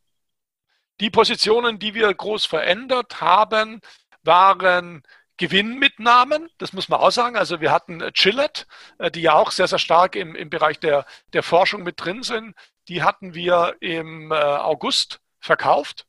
[0.99, 3.81] Die Positionen, die wir groß verändert haben,
[4.23, 5.03] waren
[5.37, 7.37] Gewinnmitnahmen, das muss man auch sagen.
[7.37, 8.65] Also wir hatten Gillette,
[8.97, 12.23] äh, die ja auch sehr, sehr stark im, im Bereich der, der Forschung mit drin
[12.23, 12.55] sind.
[12.87, 16.05] Die hatten wir im äh, August verkauft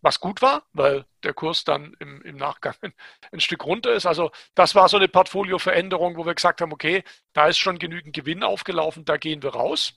[0.00, 2.74] was gut war, weil der Kurs dann im, im Nachgang
[3.32, 4.06] ein Stück runter ist.
[4.06, 8.14] Also das war so eine Portfolioveränderung, wo wir gesagt haben, okay, da ist schon genügend
[8.14, 9.94] Gewinn aufgelaufen, da gehen wir raus.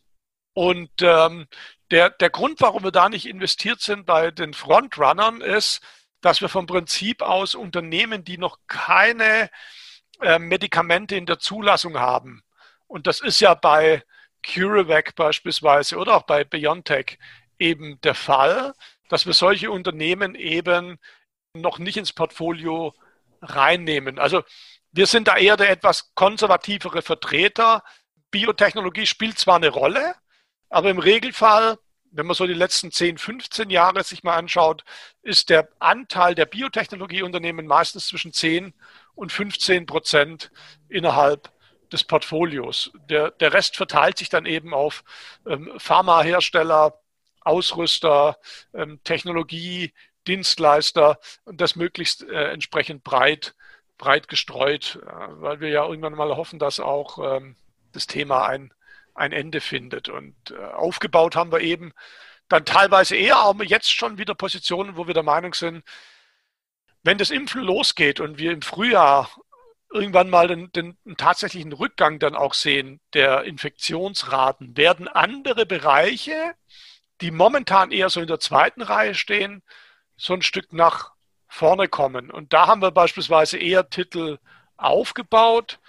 [0.54, 1.48] Und ähm,
[1.92, 5.82] der, der Grund, warum wir da nicht investiert sind bei den Frontrunnern, ist,
[6.22, 9.50] dass wir vom Prinzip aus Unternehmen, die noch keine
[10.22, 12.44] äh, Medikamente in der Zulassung haben,
[12.92, 14.04] und das ist ja bei
[14.44, 17.18] CureVac beispielsweise oder auch bei BioNTech
[17.58, 18.74] eben der Fall,
[19.08, 21.00] dass wir solche Unternehmen eben
[21.54, 22.94] noch nicht ins Portfolio
[23.42, 24.20] reinnehmen.
[24.20, 24.44] Also
[24.92, 27.82] wir sind da eher der etwas konservativere Vertreter.
[28.30, 30.16] Biotechnologie spielt zwar eine Rolle,
[30.70, 31.78] aber im Regelfall,
[32.12, 34.84] wenn man so die letzten 10, 15 Jahre sich mal anschaut,
[35.22, 38.74] ist der Anteil der Biotechnologieunternehmen meistens zwischen 10
[39.16, 40.52] und 15 Prozent
[40.90, 41.52] innerhalb
[41.92, 42.92] des Portfolios.
[43.10, 45.04] Der, der Rest verteilt sich dann eben auf
[45.48, 47.00] ähm, Pharmahersteller,
[47.42, 48.38] Ausrüster,
[48.74, 49.94] ähm, Technologie,
[50.28, 53.56] Dienstleister und das möglichst äh, entsprechend breit,
[53.98, 57.56] breit gestreut, äh, weil wir ja irgendwann mal hoffen, dass auch ähm,
[57.94, 58.74] das Thema ein,
[59.22, 60.10] ein Ende findet.
[60.10, 61.94] Und äh, aufgebaut haben wir eben
[62.50, 65.84] dann teilweise eher, aber jetzt schon wieder Positionen, wo wir der Meinung sind,
[67.04, 69.30] wenn das Impfen losgeht und wir im Frühjahr
[69.94, 76.56] irgendwann mal den, den, den, tatsächlichen Rückgang dann auch sehen der Infektionsraten, werden andere Bereiche
[77.22, 79.62] die momentan eher so in der zweiten Reihe stehen,
[80.18, 81.12] so ein Stück nach
[81.48, 82.32] vorne kommen.
[82.32, 84.40] Und da haben wir beispielsweise eher Titel
[84.78, 85.80] aufgebaut.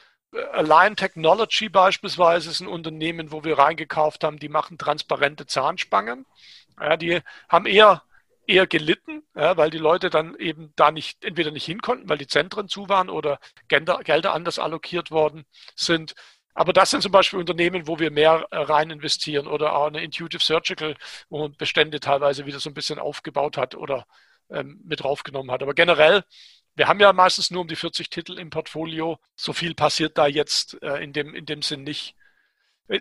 [0.53, 6.27] Align Technology beispielsweise ist ein Unternehmen, wo wir reingekauft haben, die machen transparente Zahnspangen.
[6.81, 8.03] Ja, die haben eher
[8.47, 12.27] eher gelitten, ja, weil die Leute dann eben da nicht, entweder nicht hinkonnten, weil die
[12.27, 15.45] Zentren zu waren oder Gelder anders allokiert worden
[15.77, 16.14] sind.
[16.55, 20.03] Aber das sind zum Beispiel Unternehmen, wo wir mehr äh, rein investieren oder auch eine
[20.03, 20.97] Intuitive Surgical,
[21.31, 24.07] wo man Bestände teilweise wieder so ein bisschen aufgebaut hat oder
[24.51, 25.62] ähm, mit draufgenommen hat.
[25.62, 26.25] Aber generell,
[26.74, 29.18] wir haben ja meistens nur um die 40 Titel im Portfolio.
[29.37, 32.14] So viel passiert da jetzt äh, in, dem, in dem Sinn nicht.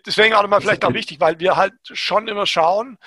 [0.05, 2.97] Deswegen auch nochmal vielleicht auch wichtig, weil wir halt schon immer schauen,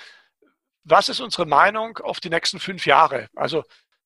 [0.83, 3.29] was ist unsere Meinung auf die nächsten fünf Jahre?
[3.35, 3.63] Also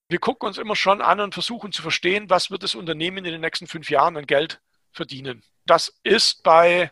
[0.08, 3.32] wir gucken uns immer schon an und versuchen zu verstehen, was wird das Unternehmen in
[3.32, 5.44] den nächsten fünf Jahren an Geld verdienen.
[5.66, 6.92] Das ist bei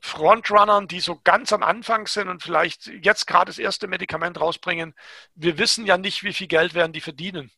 [0.00, 4.94] Frontrunnern, die so ganz am Anfang sind und vielleicht jetzt gerade das erste Medikament rausbringen,
[5.34, 7.50] wir wissen ja nicht, wie viel Geld werden die verdienen.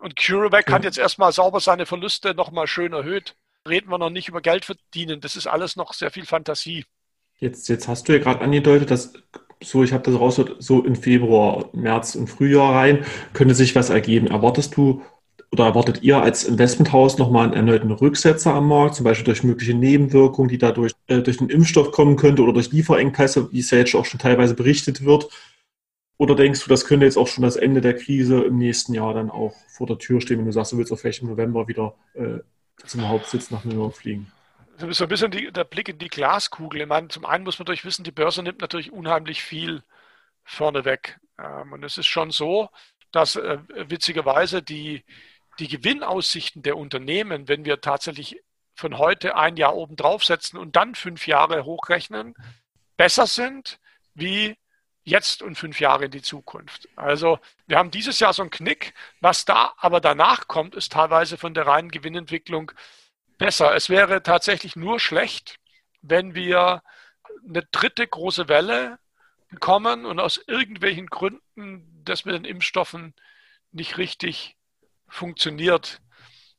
[0.00, 0.74] Und CureVac ja.
[0.74, 3.36] hat jetzt erstmal sauber seine Verluste nochmal schön erhöht.
[3.68, 5.20] Reden wir noch nicht über Geld verdienen.
[5.20, 6.86] Das ist alles noch sehr viel Fantasie.
[7.36, 9.12] Jetzt, jetzt hast du ja gerade angedeutet, dass
[9.62, 13.90] so, ich habe das raus, so in Februar, März und Frühjahr rein, könnte sich was
[13.90, 14.26] ergeben.
[14.26, 15.02] Erwartest du
[15.52, 19.74] oder erwartet ihr als Investmenthaus nochmal einen erneuten Rücksetzer am Markt, zum Beispiel durch mögliche
[19.74, 23.78] Nebenwirkungen, die dadurch äh, durch den Impfstoff kommen könnte oder durch Lieferengpässe, wie es ja
[23.78, 25.28] jetzt auch schon teilweise berichtet wird?
[26.20, 29.14] Oder denkst du, das könnte jetzt auch schon das Ende der Krise im nächsten Jahr
[29.14, 31.66] dann auch vor der Tür stehen, wenn du sagst, du willst auch vielleicht im November
[31.66, 32.40] wieder äh,
[32.86, 34.30] zum Hauptsitz nach New York fliegen?
[34.76, 36.82] So ein bisschen die, der Blick in die Glaskugel.
[36.82, 39.82] Ich meine, zum einen muss man natürlich wissen, die Börse nimmt natürlich unheimlich viel
[40.44, 41.18] vorneweg.
[41.38, 42.68] Ähm, und es ist schon so,
[43.12, 43.56] dass äh,
[43.88, 45.06] witzigerweise die,
[45.58, 48.42] die Gewinnaussichten der Unternehmen, wenn wir tatsächlich
[48.74, 52.34] von heute ein Jahr oben draufsetzen und dann fünf Jahre hochrechnen,
[52.98, 53.80] besser sind
[54.12, 54.58] wie
[55.04, 56.88] jetzt und fünf Jahre in die Zukunft.
[56.96, 58.94] Also wir haben dieses Jahr so einen Knick.
[59.20, 62.72] Was da aber danach kommt, ist teilweise von der reinen Gewinnentwicklung
[63.38, 63.74] besser.
[63.74, 65.56] Es wäre tatsächlich nur schlecht,
[66.02, 66.82] wenn wir
[67.48, 68.98] eine dritte große Welle
[69.48, 73.14] bekommen und aus irgendwelchen Gründen das mit den Impfstoffen
[73.72, 74.56] nicht richtig
[75.08, 76.00] funktioniert.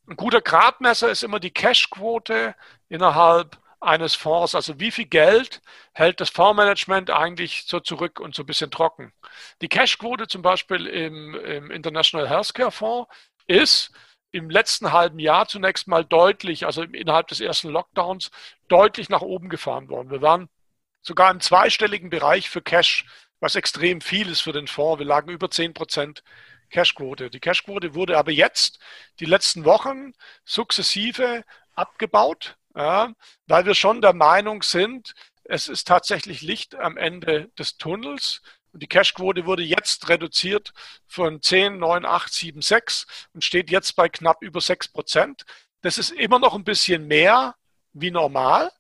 [0.08, 2.56] Ein guter Gradmesser ist immer die Cashquote
[2.90, 4.56] innerhalb eines Fonds.
[4.56, 5.62] Also wie viel Geld
[5.94, 9.14] hält das Fondsmanagement eigentlich so zurück und so ein bisschen trocken?
[9.62, 13.12] Die Cashquote zum Beispiel im, im International Healthcare Fonds
[13.48, 13.92] ist
[14.32, 18.32] im letzten halben Jahr zunächst mal deutlich, also innerhalb des ersten Lockdowns,
[18.70, 20.10] deutlich nach oben gefahren worden.
[20.10, 20.50] Wir waren
[21.02, 23.06] sogar im zweistelligen Bereich für Cash,
[23.40, 25.00] was extrem viel ist für den Fonds.
[25.00, 26.24] Wir lagen über 10 Prozent
[26.70, 27.30] Cashquote.
[27.30, 28.80] Die Cashquote wurde aber jetzt
[29.20, 30.14] die letzten Wochen
[30.46, 31.44] sukzessive
[31.76, 33.14] abgebaut, ja,
[33.48, 38.42] weil wir schon der Meinung sind, es ist tatsächlich Licht am Ende des Tunnels.
[38.72, 40.72] Und die Cashquote wurde jetzt reduziert
[41.06, 45.44] von 10, 9, 8, 7, 6 und steht jetzt bei knapp über 6 Prozent.
[45.82, 47.56] Das ist immer noch ein bisschen mehr
[47.92, 48.72] wie normal,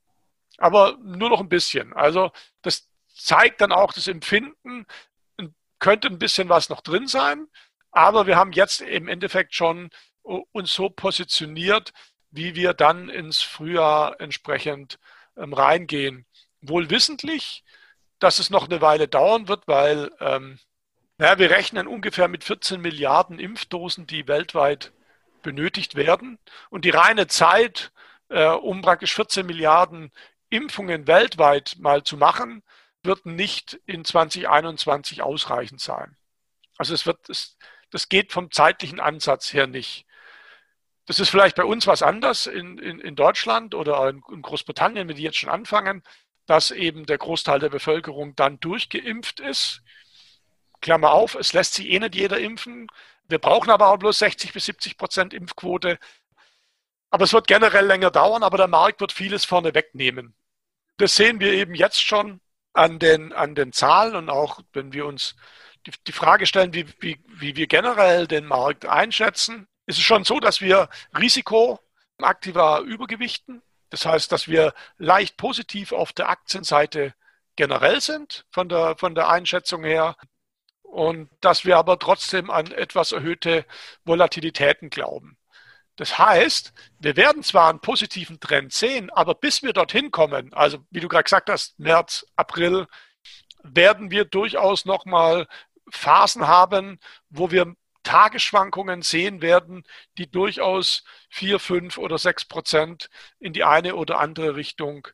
[0.58, 1.93] aber nur noch ein bisschen.
[1.93, 4.86] Also das zeigt dann auch das Empfinden,
[5.80, 7.47] könnte ein bisschen was noch drin sein.
[7.91, 9.89] Aber wir haben jetzt im Endeffekt schon
[10.23, 11.91] uns so positioniert,
[12.31, 14.99] wie wir dann ins Frühjahr entsprechend
[15.37, 16.25] ähm, reingehen.
[16.61, 17.63] Wohl wissentlich,
[18.19, 20.59] dass es noch eine Weile dauern wird, weil ähm,
[21.17, 24.91] naja, wir rechnen ungefähr mit 14 Milliarden Impfdosen, die weltweit
[25.43, 26.39] benötigt werden.
[26.71, 27.91] Und die reine Zeit,
[28.29, 30.11] äh, um praktisch 14 Milliarden
[30.49, 32.63] Impfungen weltweit mal zu machen,
[33.03, 36.17] wird nicht in 2021 ausreichend sein.
[36.77, 37.57] Also es wird, es,
[37.91, 40.05] das geht vom zeitlichen Ansatz her nicht.
[41.12, 45.10] Das ist vielleicht bei uns was anders in, in, in Deutschland oder in, in Großbritannien,
[45.10, 46.04] wenn die jetzt schon anfangen,
[46.45, 49.82] dass eben der Großteil der Bevölkerung dann durchgeimpft ist.
[50.80, 52.88] Klammer auf, es lässt sich eh nicht jeder impfen.
[53.28, 56.00] Wir brauchen aber auch bloß 60 bis 70 Prozent Impfquote.
[57.10, 60.34] Aber es wird generell länger dauern, aber der Markt wird vieles vorne wegnehmen.
[60.95, 62.39] Das sehen wir eben jetzt schon
[62.71, 65.36] an den, an den Zahlen und auch wenn wir uns
[65.86, 70.23] die, die Frage stellen, wie, wie, wie wir generell den Markt einschätzen, ist es schon
[70.23, 71.80] so, dass wir Risiko
[72.19, 73.62] aktiver übergewichten.
[73.89, 77.13] Das heißt, dass wir leicht positiv auf der Aktienseite
[77.56, 80.15] generell sind von der, von der Einschätzung her
[80.82, 83.65] und dass wir aber trotzdem an etwas erhöhte
[84.05, 85.38] Volatilitäten glauben.
[85.97, 90.80] Das heißt, wir werden zwar einen positiven Trend sehen, aber bis wir dorthin kommen, also
[90.89, 92.88] wie du gerade gesagt hast, März, April,
[93.63, 95.47] werden wir durchaus nochmal
[95.91, 96.99] Phasen haben,
[97.30, 99.84] wo wir Tagesschwankungen sehen werden,
[100.18, 105.08] die durchaus vier, fünf oder sechs Prozent in die eine oder andere Richtung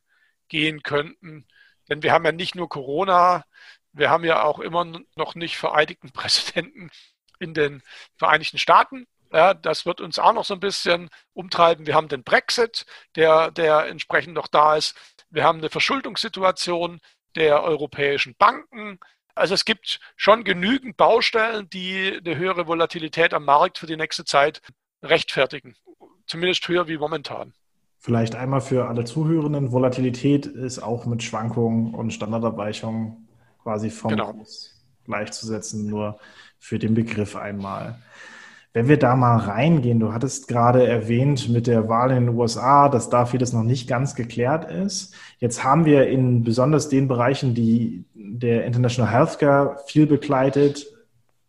[0.48, 1.46] gehen könnten.
[1.88, 3.44] Denn wir haben ja nicht nur Corona,
[3.92, 4.84] wir haben ja auch immer
[5.16, 6.90] noch nicht vereidigten Präsidenten
[7.38, 7.82] in den
[8.16, 9.06] Vereinigten Staaten.
[9.32, 11.86] Ja, das wird uns auch noch so ein bisschen umtreiben.
[11.86, 14.96] Wir haben den Brexit, der, der entsprechend noch da ist.
[15.30, 17.00] Wir haben eine Verschuldungssituation
[17.36, 18.98] der europäischen Banken.
[19.38, 24.24] Also es gibt schon genügend Baustellen, die eine höhere Volatilität am Markt für die nächste
[24.24, 24.60] Zeit
[25.02, 25.74] rechtfertigen.
[26.26, 27.54] Zumindest höher wie momentan.
[27.98, 29.72] Vielleicht einmal für alle Zuhörenden.
[29.72, 33.28] Volatilität ist auch mit Schwankungen und Standardabweichungen
[33.62, 34.34] quasi vom genau.
[35.04, 36.18] Gleichzusetzen, nur
[36.58, 38.00] für den Begriff einmal.
[38.74, 42.88] Wenn wir da mal reingehen, du hattest gerade erwähnt mit der Wahl in den USA,
[42.88, 45.14] dass da vieles noch nicht ganz geklärt ist.
[45.38, 50.86] Jetzt haben wir in besonders den Bereichen, die der International Healthcare viel begleitet,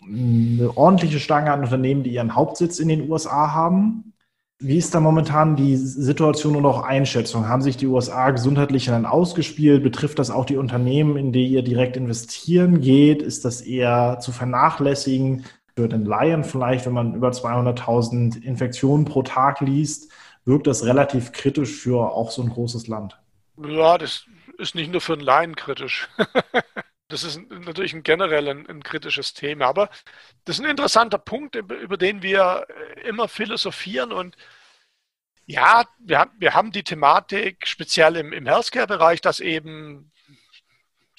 [0.02, 4.14] eine ordentliche Stange an Unternehmen, die ihren Hauptsitz in den USA haben.
[4.62, 7.48] Wie ist da momentan die Situation und auch Einschätzung?
[7.48, 9.84] Haben sich die USA gesundheitlich dann ausgespielt?
[9.84, 13.22] Betrifft das auch die Unternehmen, in die ihr direkt investieren geht?
[13.22, 15.46] Ist das eher zu vernachlässigen?
[15.80, 20.12] Für den Laien vielleicht, wenn man über 200.000 Infektionen pro Tag liest,
[20.44, 23.18] wirkt das relativ kritisch für auch so ein großes Land.
[23.66, 24.26] Ja, das
[24.58, 26.10] ist nicht nur für einen Laien kritisch.
[27.12, 29.90] Das ist natürlich ein generell ein, ein, kritisches Thema, aber
[30.46, 32.68] das ist ein interessanter Punkt, über den wir
[33.04, 34.36] immer philosophieren und
[35.48, 40.12] ja, wir, haben, wir haben die Thematik speziell im, im Healthcare-Bereich, dass eben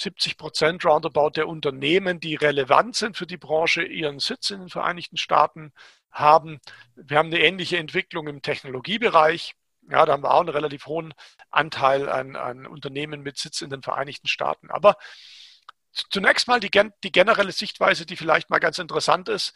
[0.01, 4.69] 70 Prozent roundabout der Unternehmen, die relevant sind für die Branche, ihren Sitz in den
[4.69, 5.73] Vereinigten Staaten
[6.11, 6.61] haben.
[6.95, 9.55] Wir haben eine ähnliche Entwicklung im Technologiebereich.
[9.91, 11.13] Ja, da haben wir auch einen relativ hohen
[11.51, 14.71] Anteil an, an Unternehmen mit Sitz in den Vereinigten Staaten.
[14.71, 14.97] Aber
[16.11, 16.71] zunächst mal die,
[17.03, 19.53] die generelle Sichtweise, die vielleicht mal ganz interessant ist.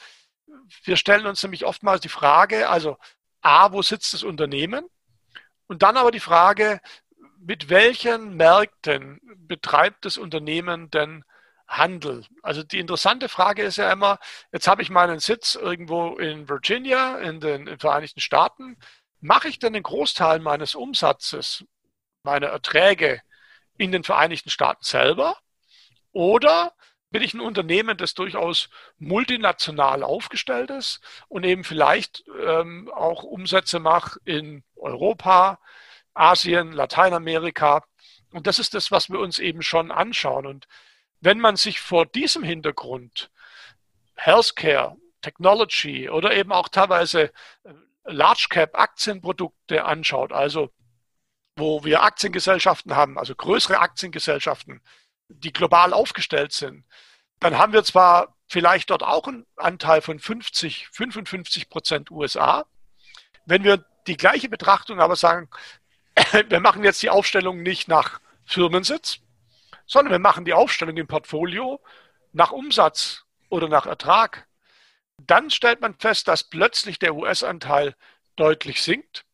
[0.82, 2.98] Wir stellen uns nämlich oftmals die Frage, also
[3.40, 4.86] A, wo sitzt das Unternehmen?
[5.66, 6.80] Und dann aber die Frage,
[7.46, 11.24] mit welchen Märkten betreibt das Unternehmen denn
[11.68, 12.24] Handel?
[12.42, 14.18] Also die interessante Frage ist ja immer,
[14.52, 18.78] jetzt habe ich meinen Sitz irgendwo in Virginia, in den, in den Vereinigten Staaten.
[19.20, 21.64] Mache ich denn den Großteil meines Umsatzes,
[22.22, 23.20] meiner Erträge
[23.76, 25.36] in den Vereinigten Staaten selber?
[26.12, 26.72] Oder
[27.10, 33.80] bin ich ein Unternehmen, das durchaus multinational aufgestellt ist und eben vielleicht ähm, auch Umsätze
[33.80, 35.58] macht in Europa,
[36.14, 37.84] Asien, Lateinamerika.
[38.32, 40.46] Und das ist das, was wir uns eben schon anschauen.
[40.46, 40.66] Und
[41.20, 43.30] wenn man sich vor diesem Hintergrund
[44.16, 47.32] Healthcare, Technology oder eben auch teilweise
[47.64, 47.72] äh,
[48.04, 50.70] Large Cap Aktienprodukte anschaut, also
[51.56, 54.82] wo wir Aktiengesellschaften haben, also größere Aktiengesellschaften,
[55.28, 56.84] die global aufgestellt sind,
[57.40, 62.66] dann haben wir zwar vielleicht dort auch einen Anteil von 50, 55 Prozent USA.
[63.46, 65.48] Wenn wir die gleiche Betrachtung aber sagen,
[66.48, 69.18] wir machen jetzt die Aufstellung nicht nach Firmensitz,
[69.86, 71.80] sondern wir machen die Aufstellung im Portfolio
[72.32, 74.46] nach Umsatz oder nach Ertrag.
[75.18, 77.94] Dann stellt man fest, dass plötzlich der US-Anteil
[78.36, 79.24] deutlich sinkt.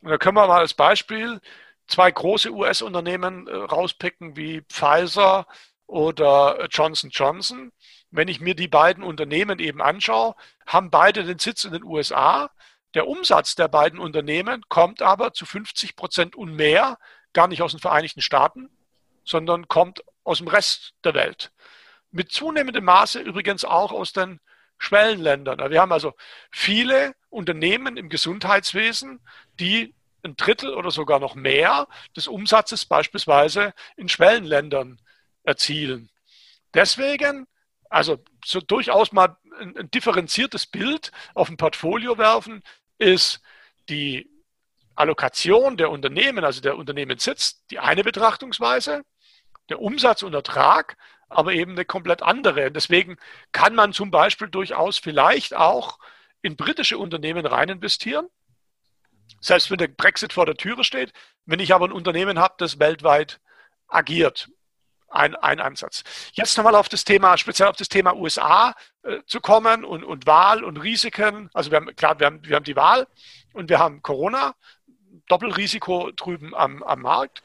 [0.00, 1.40] Und da können wir mal als Beispiel
[1.86, 5.46] zwei große US-Unternehmen äh, rauspicken wie Pfizer
[5.86, 7.72] oder Johnson Johnson.
[8.10, 10.34] Wenn ich mir die beiden Unternehmen eben anschaue,
[10.66, 12.50] haben beide den Sitz in den USA,
[12.94, 16.98] der Umsatz der beiden Unternehmen kommt aber zu 50 Prozent und mehr
[17.32, 18.70] gar nicht aus den Vereinigten Staaten,
[19.24, 21.52] sondern kommt aus dem Rest der Welt.
[22.10, 24.40] Mit zunehmendem Maße übrigens auch aus den
[24.78, 25.70] Schwellenländern.
[25.70, 26.12] Wir haben also
[26.50, 29.20] viele Unternehmen im Gesundheitswesen,
[29.58, 31.86] die ein Drittel oder sogar noch mehr
[32.16, 35.00] des Umsatzes beispielsweise in Schwellenländern
[35.42, 36.10] erzielen.
[36.72, 37.46] Deswegen,
[37.90, 42.62] also so durchaus mal ein, ein differenziertes Bild auf ein Portfolio werfen,
[42.98, 43.40] ist
[43.88, 44.30] die
[44.94, 49.02] Allokation der Unternehmen, also der Unternehmenssitz, die eine Betrachtungsweise,
[49.68, 50.96] der Umsatz und Ertrag,
[51.28, 52.70] aber eben eine komplett andere.
[52.70, 53.16] Deswegen
[53.52, 55.98] kann man zum Beispiel durchaus vielleicht auch
[56.42, 58.28] in britische Unternehmen rein investieren,
[59.40, 61.12] selbst wenn der Brexit vor der Türe steht.
[61.46, 63.40] Wenn ich aber ein Unternehmen habe, das weltweit
[63.88, 64.48] agiert,
[65.14, 66.04] ein, ein Ansatz.
[66.32, 70.26] Jetzt nochmal auf das Thema, speziell auf das Thema USA äh, zu kommen und, und
[70.26, 71.50] Wahl und Risiken.
[71.54, 73.06] Also wir haben, klar, wir haben, wir haben die Wahl
[73.52, 74.54] und wir haben Corona,
[75.28, 77.42] Doppelrisiko drüben am, am Markt.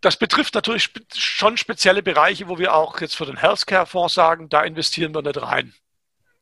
[0.00, 4.62] Das betrifft natürlich schon spezielle Bereiche, wo wir auch jetzt für den Healthcare-Fonds sagen, da
[4.62, 5.74] investieren wir nicht rein.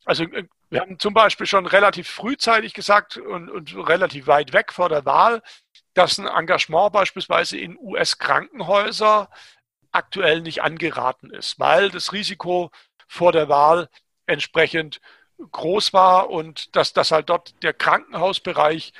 [0.04, 4.72] Also äh, wir haben zum Beispiel schon relativ frühzeitig gesagt und, und relativ weit weg
[4.72, 5.42] vor der Wahl,
[5.94, 9.28] dass ein Engagement beispielsweise in US-Krankenhäuser
[9.92, 12.70] aktuell nicht angeraten ist, weil das Risiko
[13.06, 13.88] vor der Wahl
[14.26, 15.00] entsprechend
[15.52, 18.92] groß war und dass, dass halt dort der Krankenhausbereich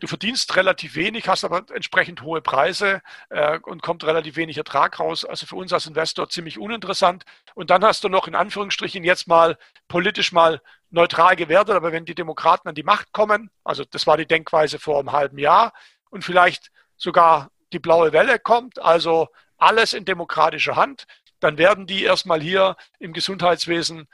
[0.00, 4.98] Du verdienst relativ wenig, hast aber entsprechend hohe Preise äh, und kommt relativ wenig Ertrag
[4.98, 5.26] raus.
[5.26, 7.24] Also für uns als Investor ziemlich uninteressant.
[7.54, 12.06] Und dann hast du noch in Anführungsstrichen jetzt mal politisch mal neutral gewertet, aber wenn
[12.06, 15.74] die Demokraten an die Macht kommen, also das war die Denkweise vor einem halben Jahr
[16.08, 19.28] und vielleicht sogar die blaue Welle kommt, also
[19.60, 21.06] alles in demokratischer Hand,
[21.40, 24.08] dann werden die erstmal hier im Gesundheitswesen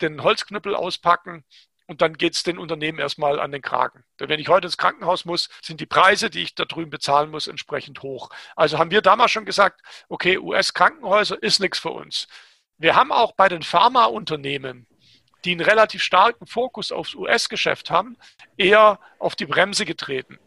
[0.00, 1.44] den Holzknüppel auspacken
[1.86, 4.04] und dann geht es den Unternehmen erstmal an den Kragen.
[4.20, 7.30] Denn wenn ich heute ins Krankenhaus muss, sind die Preise, die ich da drüben bezahlen
[7.30, 8.30] muss, entsprechend hoch.
[8.54, 12.28] Also haben wir damals schon gesagt, okay, US-Krankenhäuser ist nichts für uns.
[12.76, 14.86] Wir haben auch bei den Pharmaunternehmen,
[15.44, 18.18] die einen relativ starken Fokus aufs US-Geschäft haben,
[18.56, 20.38] eher auf die Bremse getreten.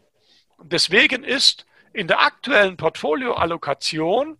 [0.62, 4.38] Deswegen ist in der aktuellen Portfolioallokation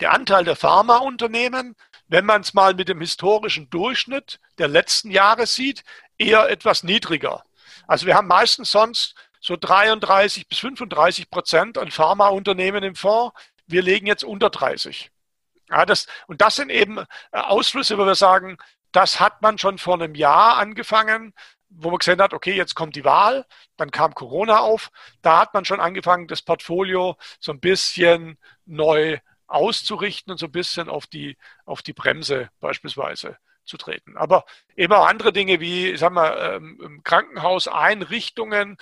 [0.00, 1.74] der Anteil der Pharmaunternehmen,
[2.08, 5.84] wenn man es mal mit dem historischen Durchschnitt der letzten Jahre sieht,
[6.16, 7.44] eher etwas niedriger.
[7.86, 13.38] Also wir haben meistens sonst so 33 bis 35 Prozent an Pharmaunternehmen im Fonds.
[13.66, 15.10] Wir legen jetzt unter 30.
[15.70, 18.56] Ja, das, und das sind eben äh, Ausflüsse, wo wir sagen,
[18.92, 21.34] das hat man schon vor einem Jahr angefangen,
[21.68, 23.44] wo man gesehen hat, okay, jetzt kommt die Wahl,
[23.76, 24.90] dann kam Corona auf.
[25.20, 29.18] Da hat man schon angefangen, das Portfolio so ein bisschen neu
[29.48, 34.16] auszurichten und so ein bisschen auf die, auf die Bremse beispielsweise zu treten.
[34.16, 34.44] Aber
[34.76, 38.76] eben auch andere Dinge wie, sagen wir, ähm, Krankenhauseinrichtungen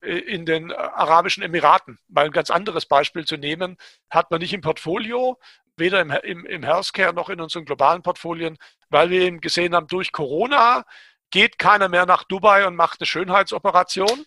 [0.00, 3.76] äh, in den Arabischen Emiraten, mal ein ganz anderes Beispiel zu nehmen,
[4.10, 5.38] hat man nicht im Portfolio,
[5.76, 8.58] weder im, im, im Healthcare noch in unseren globalen Portfolien,
[8.90, 10.84] weil wir eben gesehen haben, durch Corona
[11.30, 14.24] geht keiner mehr nach Dubai und macht eine Schönheitsoperation,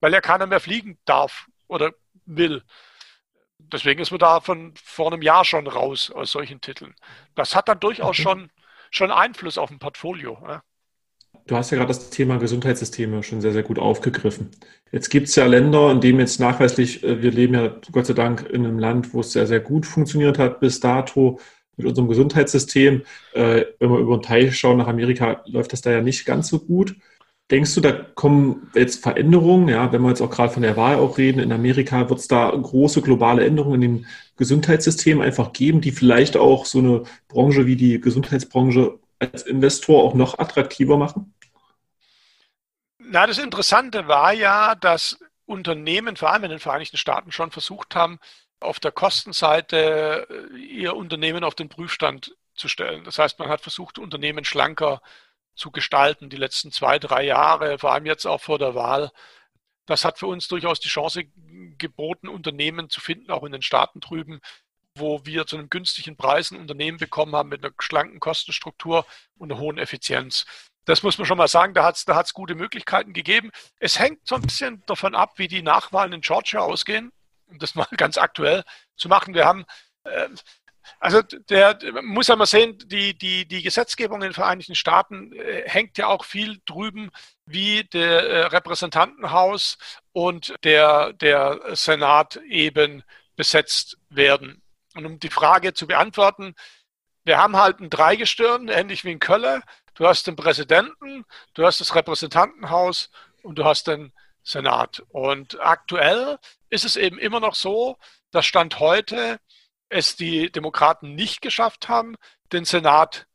[0.00, 1.92] weil ja keiner mehr fliegen darf oder
[2.26, 2.62] will
[3.70, 6.94] deswegen ist man da von vor einem Jahr schon raus aus solchen Titeln.
[7.34, 8.50] Das hat dann durchaus schon,
[8.90, 10.38] schon Einfluss auf ein Portfolio.
[10.42, 10.62] Ja.
[11.46, 14.50] Du hast ja gerade das Thema Gesundheitssysteme schon sehr, sehr gut aufgegriffen.
[14.92, 18.14] Jetzt gibt es ja Länder, in denen jetzt nachweislich, äh, wir leben ja Gott sei
[18.14, 21.40] Dank in einem Land, wo es sehr, sehr gut funktioniert hat bis dato
[21.76, 23.02] mit unserem Gesundheitssystem.
[23.32, 26.48] Äh, wenn wir über den Teich schauen, nach Amerika läuft das da ja nicht ganz
[26.48, 26.94] so gut.
[27.50, 29.68] Denkst du, da kommen jetzt Veränderungen?
[29.68, 32.28] Ja, wenn wir jetzt auch gerade von der Wahl auch reden, in Amerika wird es
[32.28, 37.66] da große globale Änderungen in dem Gesundheitssystem einfach geben, die vielleicht auch so eine Branche
[37.66, 41.34] wie die Gesundheitsbranche als Investor auch noch attraktiver machen?
[42.98, 47.94] Na, das Interessante war ja, dass Unternehmen, vor allem in den Vereinigten Staaten, schon versucht
[47.94, 48.18] haben,
[48.60, 53.04] auf der Kostenseite äh, ihr Unternehmen auf den Prüfstand zu stellen.
[53.04, 57.78] Das heißt, man hat versucht, Unternehmen schlanker zu zu gestalten, die letzten zwei, drei Jahre,
[57.78, 59.10] vor allem jetzt auch vor der Wahl.
[59.86, 61.24] Das hat für uns durchaus die Chance
[61.78, 64.40] geboten, Unternehmen zu finden, auch in den Staaten drüben,
[64.96, 69.50] wo wir zu einem günstigen Preis ein Unternehmen bekommen haben mit einer schlanken Kostenstruktur und
[69.50, 70.46] einer hohen Effizienz.
[70.84, 73.50] Das muss man schon mal sagen, da hat es da hat's gute Möglichkeiten gegeben.
[73.78, 77.12] Es hängt so ein bisschen davon ab, wie die Nachwahlen in Georgia ausgehen,
[77.46, 78.64] um das mal ganz aktuell
[78.96, 79.34] zu machen.
[79.34, 79.64] Wir haben
[80.04, 80.28] äh,
[81.00, 85.68] also der muss ja mal sehen, die, die, die Gesetzgebung in den Vereinigten Staaten äh,
[85.68, 87.10] hängt ja auch viel drüben,
[87.46, 89.78] wie der äh, Repräsentantenhaus
[90.12, 93.02] und der, der Senat eben
[93.36, 94.62] besetzt werden.
[94.94, 96.54] Und um die Frage zu beantworten,
[97.24, 99.62] wir haben halt ein Dreigestirn, ähnlich wie in Köln.
[99.94, 101.24] Du hast den Präsidenten,
[101.54, 103.10] du hast das Repräsentantenhaus
[103.42, 104.12] und du hast den
[104.42, 105.02] Senat.
[105.10, 107.98] Und aktuell ist es eben immer noch so,
[108.32, 109.38] dass Stand heute
[109.92, 112.16] es die Demokraten nicht geschafft haben,
[112.52, 113.26] den Senat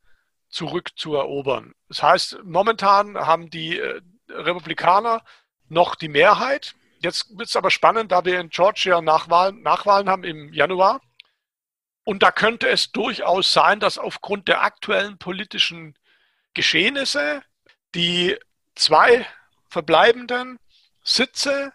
[0.48, 1.74] zurückzuerobern.
[1.88, 5.22] Das heißt, momentan haben die äh, Republikaner
[5.68, 6.74] noch die Mehrheit.
[7.00, 11.00] Jetzt wird es aber spannend, da wir in Georgia Nachwahlen, Nachwahlen haben im Januar.
[12.04, 15.96] Und da könnte es durchaus sein, dass aufgrund der aktuellen politischen
[16.54, 17.42] Geschehnisse
[17.94, 18.36] die
[18.74, 19.26] zwei
[19.68, 20.58] verbleibenden
[21.02, 21.72] Sitze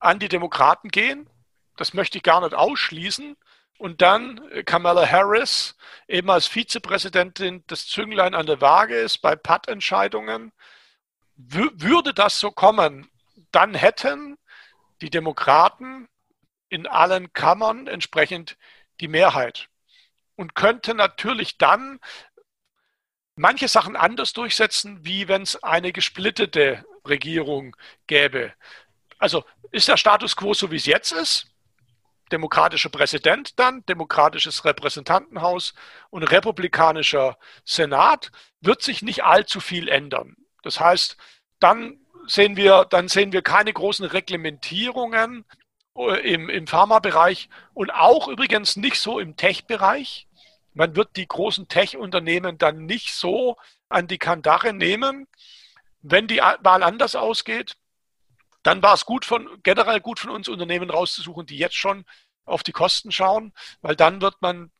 [0.00, 1.30] an die Demokraten gehen.
[1.76, 3.36] Das möchte ich gar nicht ausschließen.
[3.82, 5.74] Und dann Kamala Harris
[6.06, 10.52] eben als Vizepräsidentin das Zünglein an der Waage ist bei Pattentscheidungen.
[11.34, 13.10] Würde das so kommen,
[13.50, 14.38] dann hätten
[15.00, 16.08] die Demokraten
[16.68, 18.56] in allen Kammern entsprechend
[19.00, 19.68] die Mehrheit
[20.36, 21.98] und könnte natürlich dann
[23.34, 27.74] manche Sachen anders durchsetzen, wie wenn es eine gesplittete Regierung
[28.06, 28.52] gäbe.
[29.18, 31.51] Also ist der Status quo so, wie es jetzt ist?
[32.32, 35.74] Demokratischer Präsident dann, demokratisches Repräsentantenhaus
[36.10, 40.36] und republikanischer Senat, wird sich nicht allzu viel ändern.
[40.62, 41.16] Das heißt,
[41.60, 45.44] dann sehen wir, dann sehen wir keine großen Reglementierungen
[45.96, 50.26] äh, im, im Pharmabereich und auch übrigens nicht so im Tech-Bereich.
[50.74, 53.56] Man wird die großen Tech-Unternehmen dann nicht so
[53.88, 55.28] an die Kandare nehmen,
[56.00, 57.76] wenn die Wahl anders ausgeht
[58.62, 62.04] dann war es gut von, generell gut von uns Unternehmen rauszusuchen, die jetzt schon
[62.44, 63.52] auf die Kosten schauen,
[63.82, 64.70] weil dann wird man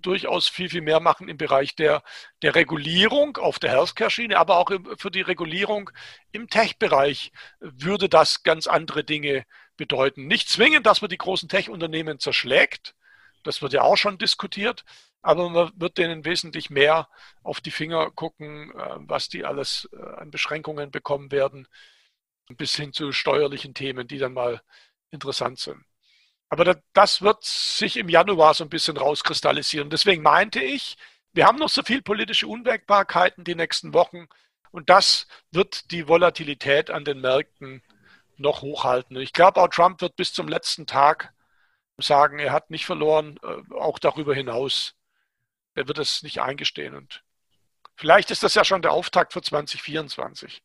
[0.00, 2.02] durchaus viel, viel mehr machen im Bereich der,
[2.42, 5.90] der Regulierung auf der Healthcare-Schiene, aber auch für die Regulierung
[6.32, 9.44] im Tech-Bereich würde das ganz andere Dinge
[9.76, 10.26] bedeuten.
[10.26, 12.94] Nicht zwingend, dass man die großen Tech-Unternehmen zerschlägt,
[13.44, 14.84] Das wird ja auch schon diskutiert,
[15.20, 17.08] aber man wird denen wesentlich mehr
[17.42, 21.66] auf die Finger gucken, äh, was die alles äh, an Beschränkungen bekommen werden,
[22.48, 24.62] bis hin zu steuerlichen Themen, die dann mal
[25.10, 25.84] interessant sind.
[26.48, 29.88] Aber das wird sich im Januar so ein bisschen rauskristallisieren.
[29.88, 30.98] Deswegen meinte ich,
[31.32, 34.26] wir haben noch so viel politische Unwägbarkeiten die nächsten Wochen
[34.70, 37.82] und das wird die Volatilität an den Märkten
[38.36, 39.16] noch hochhalten.
[39.16, 41.32] Ich glaube, auch Trump wird bis zum letzten Tag
[41.98, 44.94] sagen, er hat nicht verloren, äh, auch darüber hinaus.
[45.74, 46.94] Er wird es nicht eingestehen.
[46.94, 47.22] Und
[47.96, 50.62] vielleicht ist das ja schon der Auftakt für 2024.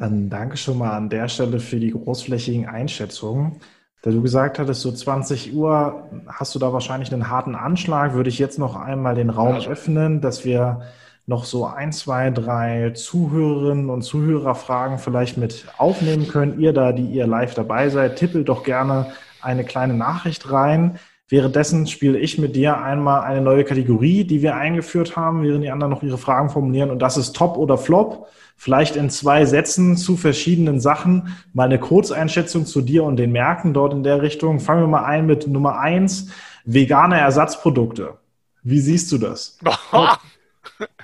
[0.00, 3.60] Dann danke schon mal an der Stelle für die großflächigen Einschätzungen.
[4.00, 8.30] Da du gesagt hattest, so 20 Uhr hast du da wahrscheinlich einen harten Anschlag, würde
[8.30, 9.68] ich jetzt noch einmal den Raum also.
[9.68, 10.80] öffnen, dass wir
[11.26, 16.58] noch so ein, zwei, drei Zuhörerinnen und Zuhörerfragen vielleicht mit aufnehmen können.
[16.58, 20.98] Ihr da, die ihr live dabei seid, tippelt doch gerne eine kleine Nachricht rein.
[21.30, 25.70] Währenddessen spiele ich mit dir einmal eine neue Kategorie, die wir eingeführt haben, während die
[25.70, 26.90] anderen noch ihre Fragen formulieren.
[26.90, 28.26] Und das ist Top oder Flop.
[28.56, 31.36] Vielleicht in zwei Sätzen zu verschiedenen Sachen.
[31.52, 34.58] Mal eine Kurzeinschätzung zu dir und den Märkten dort in der Richtung.
[34.58, 36.32] Fangen wir mal ein mit Nummer eins.
[36.64, 38.18] Vegane Ersatzprodukte.
[38.64, 39.56] Wie siehst du das?
[39.92, 40.18] Top,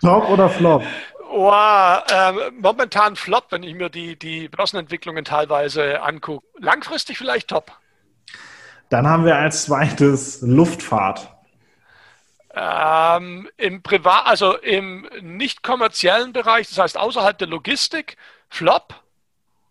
[0.00, 0.82] Top oder Flop?
[1.30, 1.52] Oh,
[2.10, 6.44] äh, momentan Flop, wenn ich mir die, die Börsenentwicklungen teilweise angucke.
[6.58, 7.70] Langfristig vielleicht top.
[8.88, 11.28] Dann haben wir als zweites Luftfahrt.
[12.54, 18.16] Ähm, Im Privat, also im nicht kommerziellen Bereich, das heißt außerhalb der Logistik,
[18.48, 18.94] Flop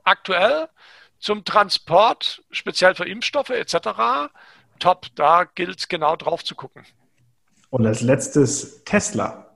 [0.03, 0.69] aktuell.
[1.17, 4.29] Zum Transport, speziell für Impfstoffe etc.
[4.77, 6.85] Top, da gilt es genau drauf zu gucken.
[7.71, 9.55] Und als letztes Tesla.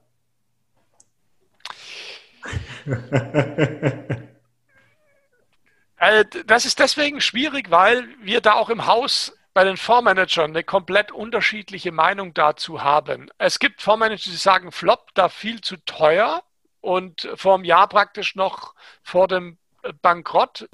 [6.02, 10.64] Äh, das ist deswegen schwierig, weil wir da auch im Haus bei den Fondsmanagern eine
[10.64, 13.30] komplett unterschiedliche Meinung dazu haben.
[13.38, 16.44] Es gibt Fondsmanager, die sagen, Flop da viel zu teuer
[16.82, 19.58] und vor einem Jahr praktisch noch vor dem
[20.02, 20.70] Bankrott.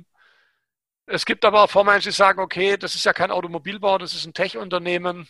[1.06, 4.26] Es gibt aber auch Fondsmanager, die sagen, okay, das ist ja kein Automobilbau, das ist
[4.26, 5.28] ein Tech-Unternehmen.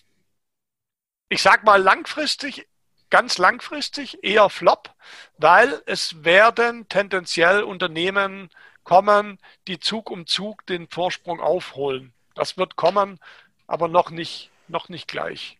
[1.29, 2.67] Ich sage mal langfristig,
[3.09, 4.93] ganz langfristig eher Flop,
[5.37, 8.49] weil es werden tendenziell Unternehmen
[8.83, 12.13] kommen, die Zug um Zug den Vorsprung aufholen.
[12.35, 13.19] Das wird kommen
[13.67, 15.57] aber noch nicht, noch nicht gleich.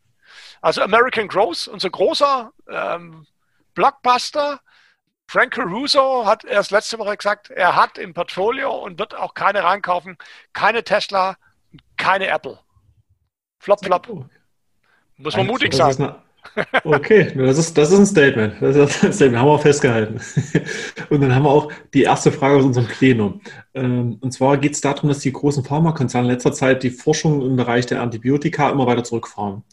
[0.61, 3.25] Also American Growth, unser großer ähm,
[3.73, 4.59] Blockbuster.
[5.27, 9.63] Frank Caruso hat erst letzte Woche gesagt, er hat im Portfolio und wird auch keine
[9.63, 10.17] reinkaufen,
[10.53, 11.37] keine Tesla,
[11.97, 12.59] keine Apple.
[13.59, 14.07] Flop, flop.
[15.17, 16.15] Muss man mutig sein.
[16.83, 18.55] Okay, das ist, das ist ein Statement.
[18.61, 20.19] Das ist ein Statement, haben wir auch festgehalten.
[21.09, 23.41] Und dann haben wir auch die erste Frage aus unserem Plenum.
[23.73, 27.41] Ähm, und zwar geht es darum, dass die großen Pharmakonzerne in letzter Zeit die Forschung
[27.41, 29.63] im Bereich der Antibiotika immer weiter zurückfahren,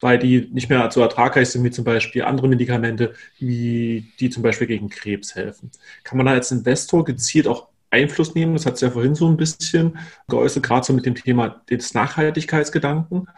[0.00, 4.42] weil die nicht mehr so ertragreich sind wie zum Beispiel andere Medikamente, wie die zum
[4.42, 5.70] Beispiel gegen Krebs helfen.
[6.04, 8.54] Kann man da als Investor gezielt auch Einfluss nehmen?
[8.54, 9.98] Das hat es ja vorhin so ein bisschen
[10.28, 13.28] geäußert, gerade so mit dem Thema des Nachhaltigkeitsgedanken.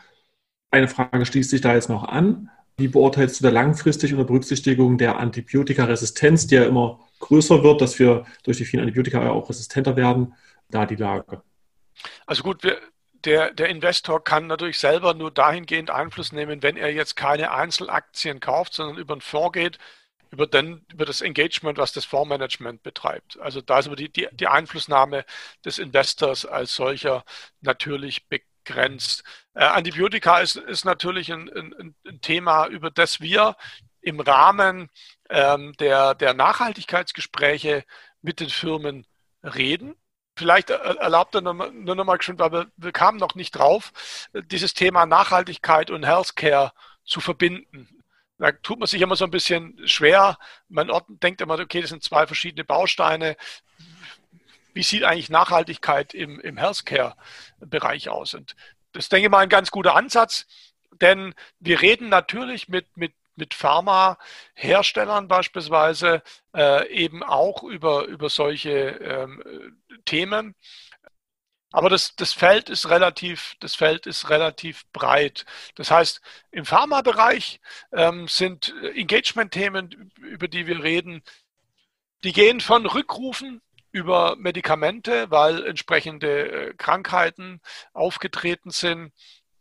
[0.70, 2.51] Eine Frage schließt sich da jetzt noch an.
[2.77, 7.99] Wie beurteilst du da langfristig unter Berücksichtigung der Antibiotikaresistenz, die ja immer größer wird, dass
[7.99, 10.35] wir durch die vielen Antibiotika auch resistenter werden,
[10.68, 11.43] da die Lage?
[12.27, 12.81] Also gut, wir,
[13.25, 18.41] der, der Investor kann natürlich selber nur dahingehend Einfluss nehmen, wenn er jetzt keine Einzelaktien
[18.41, 19.79] kauft, sondern über einen Fonds geht,
[20.31, 23.39] über, den, über das Engagement, was das Fondsmanagement betreibt.
[23.39, 25.25] Also da ist aber die, die, die Einflussnahme
[25.64, 27.25] des Investors als solcher
[27.61, 28.27] natürlich
[28.64, 29.24] begrenzt grenzt.
[29.54, 33.56] Äh, Antibiotika ist, ist natürlich ein, ein, ein, Thema, über das wir
[34.00, 34.88] im Rahmen
[35.30, 37.84] ähm, der, der Nachhaltigkeitsgespräche
[38.20, 39.06] mit den Firmen
[39.42, 39.94] reden.
[40.36, 43.92] Vielleicht erlaubt er nur noch mal weil wir, wir kamen noch nicht drauf,
[44.32, 46.72] dieses Thema Nachhaltigkeit und Healthcare
[47.04, 48.02] zu verbinden.
[48.38, 50.38] Da tut man sich immer so ein bisschen schwer.
[50.68, 53.36] Man denkt immer, okay, das sind zwei verschiedene Bausteine
[54.73, 58.35] wie sieht eigentlich Nachhaltigkeit im, im Healthcare-Bereich aus?
[58.35, 58.55] Und
[58.93, 60.47] das denke ich mal, ein ganz guter Ansatz,
[61.01, 66.23] denn wir reden natürlich mit, mit, mit Pharmaherstellern beispielsweise
[66.55, 70.55] äh, eben auch über, über solche ähm, Themen.
[71.73, 75.47] Aber das, das Feld ist relativ, das Feld ist relativ breit.
[75.75, 76.20] Das heißt,
[76.51, 77.61] im Pharmabereich
[77.93, 81.23] ähm, sind Engagement-Themen, über die wir reden,
[82.25, 83.62] die gehen von Rückrufen
[83.93, 87.61] über Medikamente, weil entsprechende äh, Krankheiten
[87.93, 89.12] aufgetreten sind,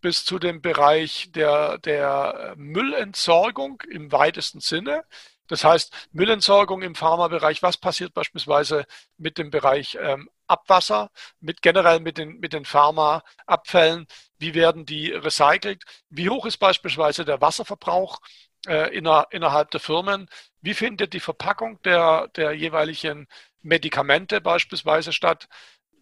[0.01, 5.03] bis zu dem Bereich der, der Müllentsorgung im weitesten Sinne.
[5.47, 8.85] Das heißt, Müllentsorgung im Pharmabereich, was passiert beispielsweise
[9.17, 14.07] mit dem Bereich ähm, Abwasser, mit generell mit den, mit den Pharmaabfällen,
[14.37, 18.21] wie werden die recycelt, wie hoch ist beispielsweise der Wasserverbrauch
[18.67, 20.29] äh, inner, innerhalb der Firmen,
[20.61, 23.27] wie findet die Verpackung der, der jeweiligen
[23.61, 25.47] Medikamente beispielsweise statt,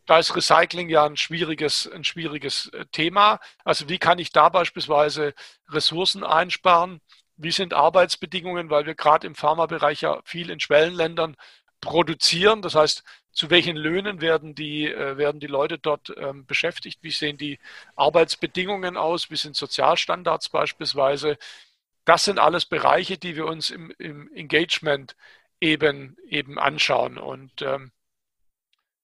[0.05, 3.39] da ist Recycling ja ein schwieriges, ein schwieriges äh, Thema.
[3.64, 5.34] Also wie kann ich da beispielsweise
[5.70, 7.01] Ressourcen einsparen?
[7.38, 11.38] Wie sind Arbeitsbedingungen, weil wir gerade im Pharmabereich ja viel in Schwellenländern
[11.82, 12.62] produzieren.
[12.62, 16.99] Das heißt, zu welchen Löhnen werden die, äh, werden die Leute dort ähm, beschäftigt?
[17.01, 17.60] Wie sehen die
[17.95, 19.30] Arbeitsbedingungen aus?
[19.30, 21.38] Wie sind Sozialstandards beispielsweise?
[22.05, 25.16] Das sind alles Bereiche, die wir uns im, im Engagement
[25.60, 27.18] eben, eben anschauen.
[27.18, 27.91] Und ähm,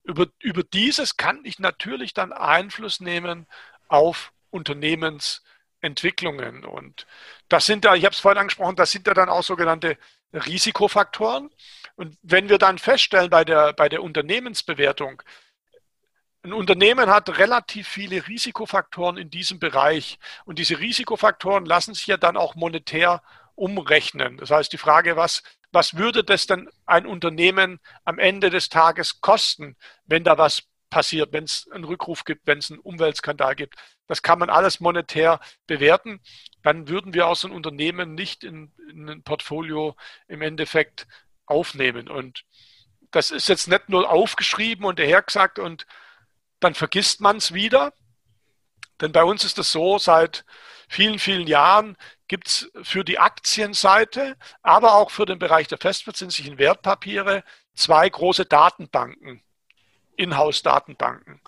[0.03, 3.47] über, über dieses kann ich natürlich dann Einfluss nehmen
[3.88, 6.66] auf Unternehmensentwicklungen.
[6.66, 7.08] Und
[7.49, 9.97] das sind da, ich habe es vorhin angesprochen, das sind da dann auch sogenannte
[10.34, 11.49] Risikofaktoren.
[11.95, 15.22] Und wenn wir dann feststellen bei der, bei der Unternehmensbewertung,
[16.43, 20.20] ein Unternehmen hat relativ viele Risikofaktoren in diesem Bereich.
[20.45, 23.24] Und diese Risikofaktoren lassen sich ja dann auch monetär
[23.56, 24.38] umrechnen.
[24.38, 25.41] Das heißt, die Frage, was
[25.76, 31.34] was würde das denn ein Unternehmen am Ende des Tages kosten, wenn da was passiert,
[31.34, 33.76] wenn es einen Rückruf gibt, wenn es einen Umweltskandal gibt.
[34.07, 36.21] Das kann man alles monetär bewerten.
[36.63, 39.97] Dann würden wir aus so einem Unternehmen nicht in, in ein Portfolio
[40.30, 41.07] im Endeffekt
[41.45, 42.07] aufnehmen.
[42.07, 42.45] Und
[43.11, 45.86] das ist jetzt nicht nur aufgeschrieben und dahergesagt und
[46.61, 47.93] dann vergisst man es wieder.
[49.01, 50.45] Denn bei uns ist es so, seit
[50.89, 56.57] vielen, vielen Jahren gibt es für die Aktienseite, aber auch für den Bereich der festverzinslichen
[56.57, 57.43] Wertpapiere
[57.75, 59.41] zwei große Datenbanken,
[60.17, 61.41] Inhouse-Datenbanken.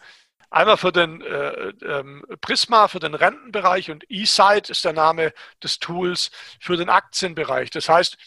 [0.49, 5.79] Einmal für den äh, ähm, Prisma, für den Rentenbereich und eSight ist der Name des
[5.79, 7.69] Tools für den Aktienbereich.
[7.69, 8.17] Das heißt,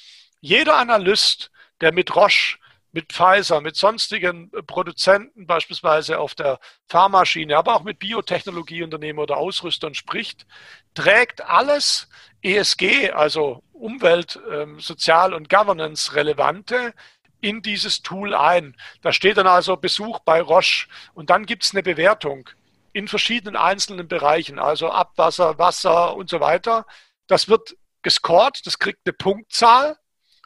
[0.41, 1.51] jeder Analyst,
[1.81, 2.59] der mit Roche
[2.93, 6.59] mit Pfizer, mit sonstigen Produzenten beispielsweise auf der
[6.89, 10.47] Pharmaschiene, aber auch mit Biotechnologieunternehmen oder Ausrüstern spricht,
[10.95, 12.09] trägt alles
[12.43, 16.95] ESG, also Umwelt, ähm, Sozial- und Governance-relevante,
[17.41, 18.77] in dieses Tool ein.
[19.01, 22.51] Da steht dann also Besuch bei Roche und dann gibt es eine Bewertung
[22.93, 26.87] in verschiedenen einzelnen Bereichen, also Abwasser, Wasser und so weiter.
[27.29, 29.97] Das wird gescored, das kriegt eine Punktzahl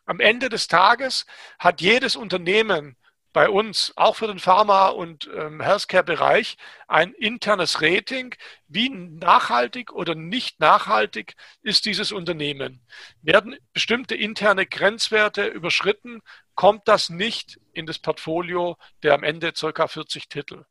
[0.07, 1.27] am Ende des Tages
[1.59, 2.97] hat jedes Unternehmen
[3.35, 6.57] bei uns, auch für den Pharma- und ähm, Healthcare-Bereich,
[6.89, 8.35] ein internes Rating.
[8.69, 12.81] Wie nachhaltig oder nicht nachhaltig ist dieses Unternehmen?
[13.21, 16.23] Werden bestimmte interne Grenzwerte überschritten,
[16.55, 19.89] kommt das nicht in das Portfolio der am Ende ca.
[19.89, 20.65] 40 Titel.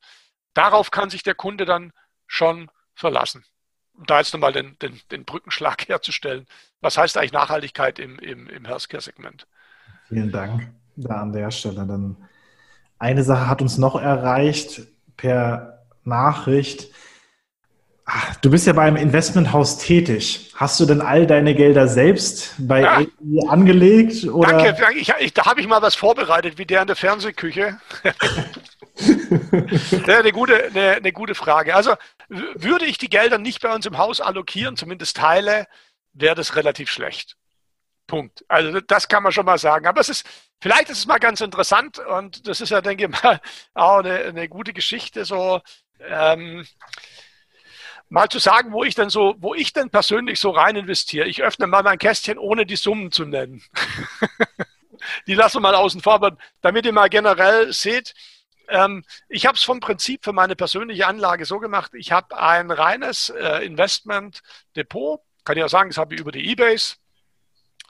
[0.55, 1.91] Darauf kann sich der Kunde dann
[2.25, 3.45] schon verlassen
[3.95, 6.47] um da jetzt nochmal den, den, den Brückenschlag herzustellen,
[6.81, 9.47] was heißt eigentlich Nachhaltigkeit im, im, im Healthcare-Segment?
[10.07, 11.85] Vielen Dank da an der Stelle.
[11.85, 12.17] Dann
[13.03, 14.81] eine Sache hat uns noch erreicht
[15.17, 16.87] per Nachricht.
[18.05, 20.51] Ach, du bist ja beim Investmenthaus tätig.
[20.55, 22.97] Hast du denn all deine Gelder selbst bei ja.
[22.97, 23.07] AI
[23.49, 24.23] angelegt?
[24.25, 24.57] Oder?
[24.57, 27.77] Danke, ich, ich, da habe ich mal was vorbereitet, wie der in der Fernsehküche.
[30.07, 31.75] ja, eine, gute, eine, eine gute Frage.
[31.75, 31.93] Also
[32.29, 35.67] würde ich die Gelder nicht bei uns im Haus allokieren, zumindest Teile,
[36.13, 37.35] wäre das relativ schlecht.
[38.07, 38.43] Punkt.
[38.47, 39.87] Also das kann man schon mal sagen.
[39.87, 40.27] Aber es ist,
[40.61, 43.41] vielleicht ist es mal ganz interessant und das ist ja, denke ich mal,
[43.73, 45.61] auch eine, eine gute Geschichte, so
[45.99, 46.65] ähm,
[48.09, 51.27] mal zu sagen, wo ich denn so, wo ich denn persönlich so rein investiere.
[51.27, 53.63] Ich öffne mal mein Kästchen, ohne die Summen zu nennen.
[55.27, 58.13] die lassen wir mal außen vor, aber damit ihr mal generell seht,
[58.69, 62.71] ähm, ich habe es vom Prinzip für meine persönliche Anlage so gemacht, ich habe ein
[62.71, 66.95] reines äh, Investment-Depot, kann ich ja sagen, das habe ich über die Ebase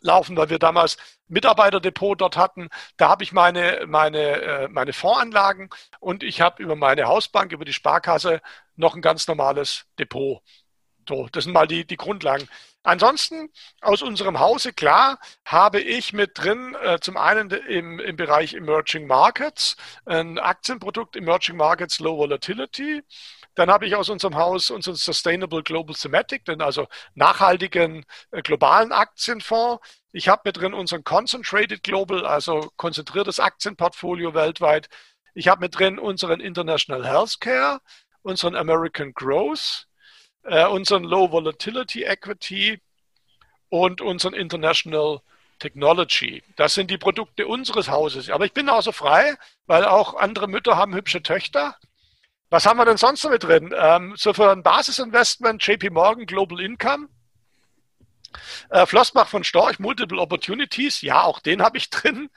[0.03, 0.97] laufen, weil wir damals
[1.27, 2.69] Mitarbeiterdepot dort hatten.
[2.97, 7.65] Da habe ich meine, meine, äh, meine Fondsanlagen und ich habe über meine Hausbank, über
[7.65, 8.41] die Sparkasse
[8.75, 10.41] noch ein ganz normales Depot.
[11.07, 12.47] So, das sind mal die, die Grundlagen.
[12.83, 13.49] Ansonsten
[13.81, 19.07] aus unserem Hause, klar, habe ich mit drin äh, zum einen im, im Bereich Emerging
[19.07, 23.01] Markets ein Aktienprodukt Emerging Markets Low Volatility.
[23.55, 28.91] Dann habe ich aus unserem Haus unseren Sustainable Global Thematic, den also nachhaltigen äh, globalen
[28.91, 29.85] Aktienfonds.
[30.11, 34.89] Ich habe mit drin unseren Concentrated Global, also konzentriertes Aktienportfolio weltweit.
[35.35, 37.79] Ich habe mit drin unseren International Healthcare,
[38.23, 39.87] unseren American Growth,
[40.43, 42.81] äh, unseren Low Volatility Equity
[43.69, 45.21] und unseren International
[45.59, 46.43] Technology.
[46.55, 48.29] Das sind die Produkte unseres Hauses.
[48.29, 49.35] Aber ich bin auch so frei,
[49.65, 51.77] weil auch andere Mütter haben hübsche Töchter.
[52.49, 53.73] Was haben wir denn sonst noch mit drin?
[53.75, 57.07] Ähm, so für ein Basisinvestment JP Morgan Global Income.
[58.69, 62.29] Äh, Flossbach von Storch, Multiple Opportunities, ja, auch den habe ich drin.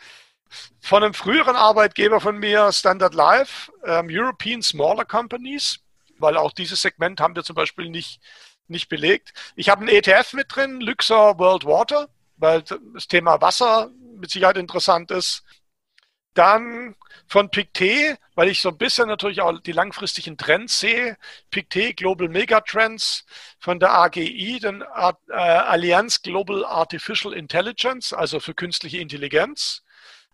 [0.80, 5.80] Von einem früheren Arbeitgeber von mir, Standard Life, ähm, European Smaller Companies,
[6.18, 8.20] weil auch dieses Segment haben wir zum Beispiel nicht,
[8.68, 9.32] nicht belegt.
[9.54, 14.56] Ich habe einen ETF mit drin, Luxor World Water, weil das Thema Wasser mit Sicherheit
[14.56, 15.42] interessant ist.
[16.34, 16.94] Dann
[17.28, 21.16] von Pictet, weil ich so ein bisschen natürlich auch die langfristigen Trends sehe.
[21.50, 23.24] Pictet Global Megatrends
[23.58, 29.82] von der AGI, den äh, Allianz Global Artificial Intelligence, also für künstliche Intelligenz.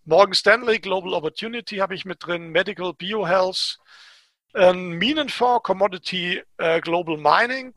[0.04, 3.78] Morgan Stanley Global Opportunity habe ich mit drin, Medical Biohealth,
[4.54, 7.74] ein Minenfonds Commodity äh, Global Mining,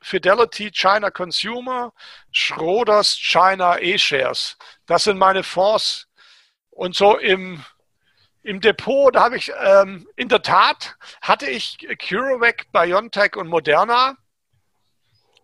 [0.00, 1.92] Fidelity China Consumer,
[2.32, 4.56] Schroders China E-Shares.
[4.86, 6.08] Das sind meine Fonds,
[6.72, 7.62] und so im,
[8.42, 14.16] im Depot, da habe ich ähm, in der Tat, hatte ich CureVac, BioNTech und Moderna.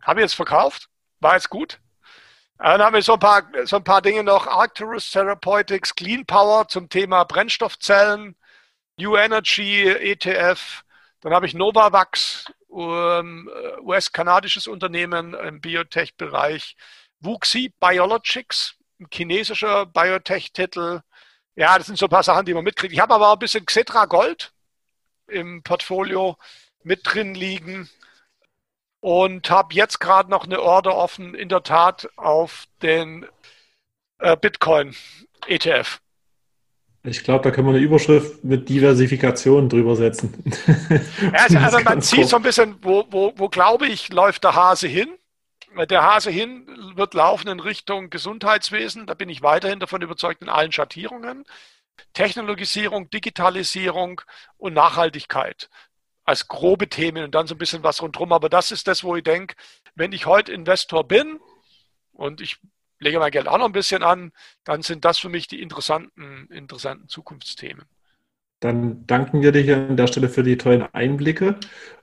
[0.03, 0.89] Habe ich jetzt verkauft.
[1.21, 1.81] War jetzt gut.
[2.59, 4.47] Dann haben wir so ein paar, so ein paar Dinge noch.
[4.47, 8.35] Arcturus Therapeutics, Clean Power zum Thema Brennstoffzellen,
[8.99, 10.83] New Energy, ETF.
[11.21, 13.49] Dann habe ich Novavax, um,
[13.81, 16.77] US-kanadisches Unternehmen im Biotech-Bereich.
[17.21, 21.01] Wuxi Biologics, ein chinesischer Biotech-Titel.
[21.55, 22.93] Ja, das sind so ein paar Sachen, die man mitkriegt.
[22.93, 24.53] Ich habe aber auch ein bisschen Xetra Gold
[25.29, 26.37] im Portfolio
[26.83, 27.89] mit drin liegen
[29.01, 33.27] und habe jetzt gerade noch eine Order offen, in der Tat auf den
[34.19, 34.97] äh, Bitcoin
[35.47, 36.01] ETF.
[37.09, 40.35] Ich glaube, da können wir eine Überschrift mit Diversifikation drüber setzen.
[41.33, 44.89] Ja, also, man sieht so ein bisschen, wo, wo, wo glaube ich, läuft der Hase
[44.89, 45.09] hin
[45.87, 49.07] der Hase hin wird laufen in Richtung Gesundheitswesen.
[49.07, 51.45] Da bin ich weiterhin davon überzeugt in allen Schattierungen.
[52.13, 54.21] Technologisierung, Digitalisierung
[54.57, 55.69] und Nachhaltigkeit
[56.25, 58.33] als grobe Themen und dann so ein bisschen was rundherum.
[58.33, 59.57] Aber das ist das, wo ich denke,
[59.95, 61.41] wenn ich heute Investor bin
[62.13, 62.59] und ich
[62.99, 64.33] lege mein Geld auch noch ein bisschen an,
[64.65, 67.85] dann sind das für mich die interessanten, interessanten Zukunftsthemen.
[68.61, 71.59] Dann danken wir dir an der Stelle für die tollen Einblicke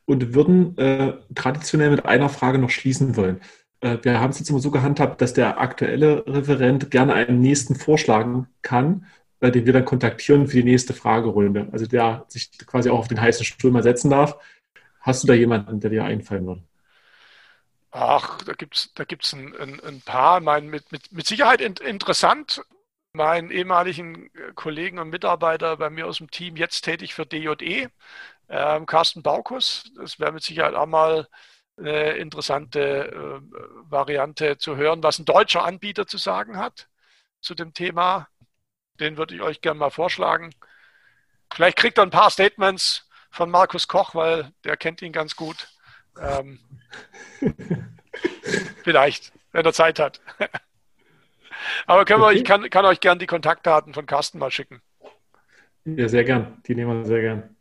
[0.05, 3.41] und würden äh, traditionell mit einer Frage noch schließen wollen.
[3.81, 7.75] Äh, wir haben es jetzt immer so gehandhabt, dass der aktuelle Referent gerne einen nächsten
[7.75, 9.05] vorschlagen kann,
[9.41, 11.67] äh, den wir dann kontaktieren für die nächste Fragerunde.
[11.71, 14.37] Also der sich quasi auch auf den heißen Stuhl mal setzen darf.
[15.01, 16.63] Hast du da jemanden, der dir einfallen würde?
[17.97, 20.41] Ach, da gibt es da gibt's ein, ein, ein paar.
[20.41, 22.61] Mein, mit, mit, mit Sicherheit in, interessant.
[23.13, 27.89] Meinen ehemaligen Kollegen und Mitarbeiter bei mir aus dem Team, jetzt tätig für DJE,
[28.49, 29.85] ähm, Carsten Baukus.
[29.95, 31.29] Das wäre mit Sicherheit auch mal
[31.77, 32.81] eine interessante
[33.13, 33.39] äh,
[33.89, 36.89] Variante zu hören, was ein deutscher Anbieter zu sagen hat
[37.41, 38.27] zu dem Thema.
[38.99, 40.53] Den würde ich euch gerne mal vorschlagen.
[41.53, 45.69] Vielleicht kriegt er ein paar Statements von Markus Koch, weil der kennt ihn ganz gut.
[46.19, 46.59] Ähm,
[48.83, 50.21] vielleicht, wenn er Zeit hat.
[51.87, 54.81] Aber können wir, ich kann, kann euch gerne die Kontaktdaten von Carsten mal schicken.
[55.85, 56.61] Ja, sehr gern.
[56.67, 57.55] Die nehmen wir sehr gern.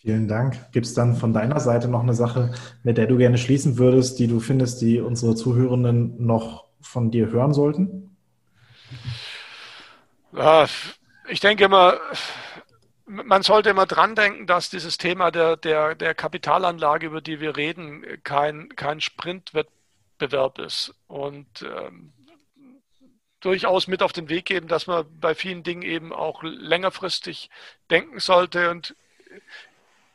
[0.00, 0.72] Vielen Dank.
[0.72, 4.18] Gibt es dann von deiner Seite noch eine Sache, mit der du gerne schließen würdest,
[4.18, 8.16] die du findest, die unsere Zuhörenden noch von dir hören sollten?
[11.28, 11.98] Ich denke immer,
[13.08, 17.56] man sollte immer dran denken, dass dieses Thema der, der, der Kapitalanlage, über die wir
[17.56, 20.94] reden, kein, kein Sprintwettbewerb ist.
[21.06, 22.12] Und ähm,
[23.40, 27.50] durchaus mit auf den Weg geben, dass man bei vielen Dingen eben auch längerfristig
[27.90, 28.70] denken sollte.
[28.70, 28.94] Und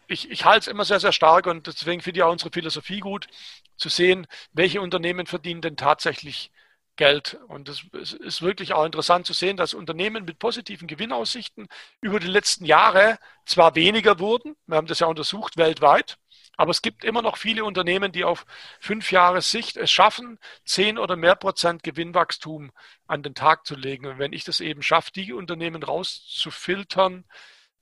[0.08, 3.00] ich, ich halte es immer sehr, sehr stark und deswegen finde ich auch unsere Philosophie
[3.00, 3.28] gut,
[3.76, 6.52] zu sehen, welche Unternehmen verdienen denn tatsächlich
[6.96, 7.40] Geld.
[7.48, 7.84] Und es
[8.14, 11.68] ist wirklich auch interessant zu sehen, dass Unternehmen mit positiven Gewinnaussichten
[12.02, 16.18] über die letzten Jahre zwar weniger wurden, wir haben das ja untersucht weltweit,
[16.56, 18.46] aber es gibt immer noch viele Unternehmen, die auf
[18.80, 22.72] fünf Jahre Sicht es schaffen, zehn oder mehr Prozent Gewinnwachstum
[23.08, 24.06] an den Tag zu legen.
[24.06, 27.26] Und wenn ich das eben schaffe, die Unternehmen rauszufiltern,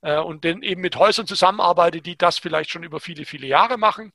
[0.02, 3.78] äh, und dann eben mit Häusern zusammenarbeite, die das vielleicht schon über viele, viele Jahre
[3.78, 4.12] machen,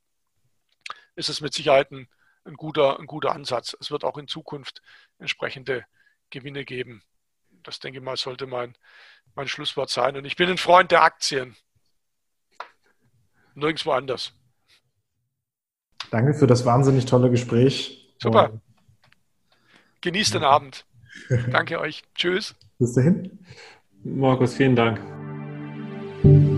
[1.16, 2.08] ist es mit Sicherheit ein,
[2.48, 3.76] ein, guter, ein guter Ansatz.
[3.80, 4.82] Es wird auch in Zukunft
[5.20, 5.86] entsprechende
[6.30, 7.04] Gewinne geben.
[7.64, 8.76] Das denke ich mal, sollte mein,
[9.36, 10.16] mein Schlusswort sein.
[10.16, 11.56] Und ich bin ein Freund der Aktien.
[13.56, 14.34] Nirgendwo anders.
[16.12, 18.16] Danke für das wahnsinnig tolle Gespräch.
[18.22, 18.62] Super.
[20.02, 20.86] Genießt den Abend.
[21.52, 22.04] Danke euch.
[22.16, 22.56] Tschüss.
[22.78, 23.40] Bis dahin.
[24.04, 25.00] Markus, vielen Dank.
[26.24, 26.57] thank you